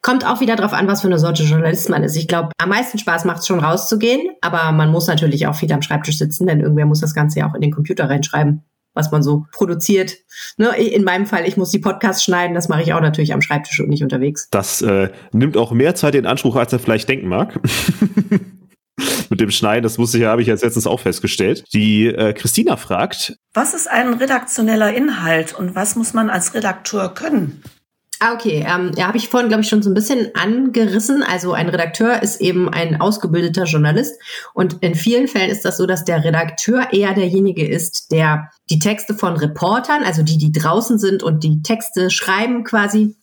[0.00, 2.16] Kommt auch wieder darauf an, was für eine Sorte Journalist man ist.
[2.16, 5.70] Ich glaube, am meisten Spaß macht es schon rauszugehen, aber man muss natürlich auch viel
[5.72, 8.62] am Schreibtisch sitzen, denn irgendwer muss das Ganze ja auch in den Computer reinschreiben,
[8.96, 10.16] was man so produziert.
[10.56, 10.76] Ne?
[10.76, 13.78] In meinem Fall, ich muss die Podcasts schneiden, das mache ich auch natürlich am Schreibtisch
[13.78, 14.48] und nicht unterwegs.
[14.50, 17.60] Das äh, nimmt auch mehr Zeit in Anspruch, als er vielleicht denken mag.
[19.30, 21.64] mit dem Schneiden, das wusste ich ja, habe ich jetzt letztens auch festgestellt.
[21.72, 23.36] Die äh, Christina fragt.
[23.52, 27.62] Was ist ein redaktioneller Inhalt und was muss man als Redakteur können?
[28.18, 28.64] Ah, okay.
[28.66, 31.22] Ähm, ja, habe ich vorhin, glaube ich, schon so ein bisschen angerissen.
[31.22, 34.18] Also ein Redakteur ist eben ein ausgebildeter Journalist.
[34.54, 38.78] Und in vielen Fällen ist das so, dass der Redakteur eher derjenige ist, der die
[38.78, 43.16] Texte von Reportern, also die, die draußen sind und die Texte schreiben quasi,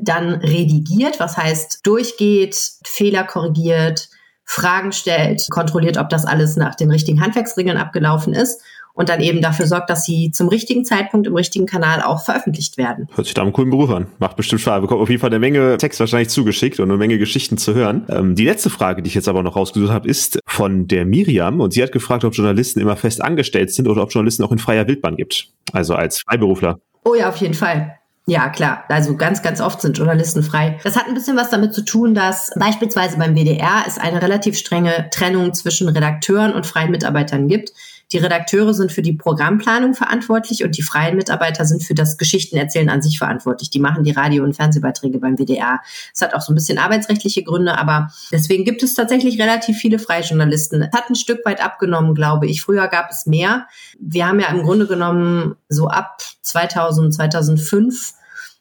[0.00, 4.08] dann redigiert, was heißt durchgeht, Fehler korrigiert,
[4.44, 8.60] Fragen stellt, kontrolliert, ob das alles nach den richtigen Handwerksregeln abgelaufen ist
[8.94, 12.76] und dann eben dafür sorgt, dass sie zum richtigen Zeitpunkt im richtigen Kanal auch veröffentlicht
[12.76, 13.08] werden.
[13.14, 14.06] Hört sich da einen coolen Beruf an.
[14.18, 14.80] Macht bestimmt Spaß.
[14.80, 18.06] Bekommt auf jeden Fall eine Menge Text wahrscheinlich zugeschickt und eine Menge Geschichten zu hören.
[18.08, 21.60] Ähm, die letzte Frage, die ich jetzt aber noch rausgesucht habe, ist von der Miriam
[21.60, 24.58] und sie hat gefragt, ob Journalisten immer fest angestellt sind oder ob Journalisten auch in
[24.58, 25.48] freier Wildbahn gibt.
[25.72, 26.78] Also als Freiberufler.
[27.04, 27.96] Oh ja, auf jeden Fall.
[28.26, 28.84] Ja, klar.
[28.88, 30.78] Also ganz, ganz oft sind Journalisten frei.
[30.84, 34.56] Das hat ein bisschen was damit zu tun, dass beispielsweise beim WDR es eine relativ
[34.56, 37.72] strenge Trennung zwischen Redakteuren und freien Mitarbeitern gibt.
[38.12, 42.90] Die Redakteure sind für die Programmplanung verantwortlich und die freien Mitarbeiter sind für das Geschichtenerzählen
[42.90, 43.70] an sich verantwortlich.
[43.70, 45.80] Die machen die Radio- und Fernsehbeiträge beim WDR.
[46.12, 49.98] Es hat auch so ein bisschen arbeitsrechtliche Gründe, aber deswegen gibt es tatsächlich relativ viele
[49.98, 50.82] freie Journalisten.
[50.82, 52.62] Es hat ein Stück weit abgenommen, glaube ich.
[52.62, 53.66] Früher gab es mehr.
[53.98, 58.14] Wir haben ja im Grunde genommen so ab 2000, 2005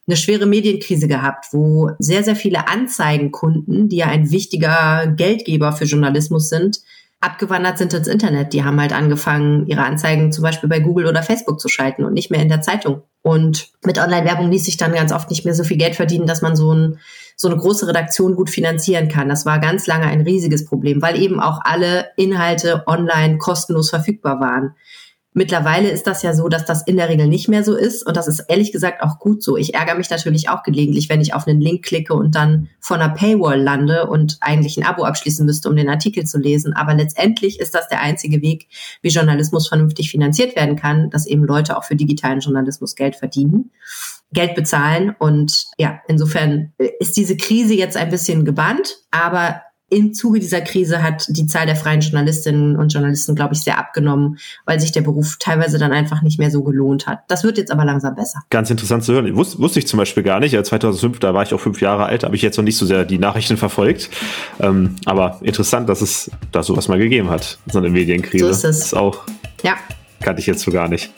[0.07, 5.85] eine schwere Medienkrise gehabt, wo sehr, sehr viele Anzeigenkunden, die ja ein wichtiger Geldgeber für
[5.85, 6.81] Journalismus sind,
[7.21, 8.51] abgewandert sind ins Internet.
[8.51, 12.13] Die haben halt angefangen, ihre Anzeigen zum Beispiel bei Google oder Facebook zu schalten und
[12.13, 13.03] nicht mehr in der Zeitung.
[13.21, 16.41] Und mit Online-Werbung ließ sich dann ganz oft nicht mehr so viel Geld verdienen, dass
[16.41, 16.97] man so, ein,
[17.35, 19.29] so eine große Redaktion gut finanzieren kann.
[19.29, 24.39] Das war ganz lange ein riesiges Problem, weil eben auch alle Inhalte online kostenlos verfügbar
[24.39, 24.75] waren.
[25.33, 28.05] Mittlerweile ist das ja so, dass das in der Regel nicht mehr so ist.
[28.05, 29.55] Und das ist ehrlich gesagt auch gut so.
[29.55, 32.97] Ich ärgere mich natürlich auch gelegentlich, wenn ich auf einen Link klicke und dann vor
[32.97, 36.73] einer Paywall lande und eigentlich ein Abo abschließen müsste, um den Artikel zu lesen.
[36.73, 38.67] Aber letztendlich ist das der einzige Weg,
[39.01, 43.71] wie Journalismus vernünftig finanziert werden kann, dass eben Leute auch für digitalen Journalismus Geld verdienen.
[44.33, 45.15] Geld bezahlen.
[45.17, 49.61] Und ja, insofern ist diese Krise jetzt ein bisschen gebannt, aber
[49.91, 53.77] im Zuge dieser Krise hat die Zahl der freien Journalistinnen und Journalisten, glaube ich, sehr
[53.77, 57.19] abgenommen, weil sich der Beruf teilweise dann einfach nicht mehr so gelohnt hat.
[57.27, 58.39] Das wird jetzt aber langsam besser.
[58.49, 59.35] Ganz interessant zu hören.
[59.35, 60.53] Wus wusste ich zum Beispiel gar nicht.
[60.65, 63.03] 2005, da war ich auch fünf Jahre alt, habe ich jetzt noch nicht so sehr
[63.03, 64.09] die Nachrichten verfolgt.
[64.61, 68.45] Ähm, aber interessant, dass es da sowas mal gegeben hat, so eine Medienkrise.
[68.45, 68.85] So ist es.
[68.85, 69.25] ist auch.
[69.61, 69.75] Ja.
[70.21, 71.11] Kannte ich jetzt so gar nicht.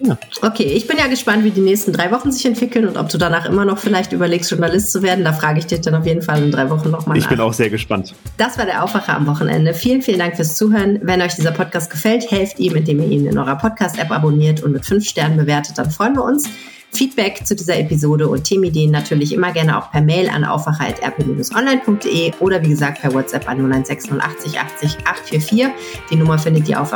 [0.00, 0.18] Ja.
[0.42, 3.18] Okay, ich bin ja gespannt, wie die nächsten drei Wochen sich entwickeln und ob du
[3.18, 5.24] danach immer noch vielleicht überlegst, Journalist zu werden.
[5.24, 7.16] Da frage ich dich dann auf jeden Fall in drei Wochen nochmal.
[7.16, 8.14] Ich bin auch sehr gespannt.
[8.36, 9.74] Das war der Aufwacher am Wochenende.
[9.74, 10.98] Vielen, vielen Dank fürs Zuhören.
[11.02, 14.72] Wenn euch dieser Podcast gefällt, helft ihm, indem ihr ihn in eurer Podcast-App abonniert und
[14.72, 15.78] mit fünf Sternen bewertet.
[15.78, 16.48] Dann freuen wir uns.
[16.96, 22.62] Feedback zu dieser Episode und Themenideen natürlich immer gerne auch per Mail an aufwacher.rp-online.de oder
[22.62, 25.66] wie gesagt per WhatsApp an 09680 80 844.
[26.10, 26.92] Die Nummer findet ihr auch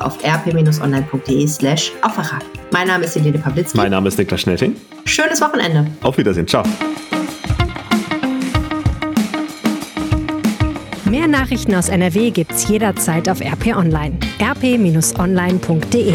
[0.00, 2.40] auf rp-online.de slash Aufwacher.
[2.72, 3.76] Mein Name ist Helene Pawlitzki.
[3.76, 4.74] Mein Name ist Niklas Schnelting.
[5.04, 5.86] Schönes Wochenende.
[6.02, 6.48] Auf Wiedersehen.
[6.48, 6.64] Ciao.
[11.04, 14.18] Mehr Nachrichten aus NRW gibt's jederzeit auf RP Online.
[14.40, 16.14] rp-online.de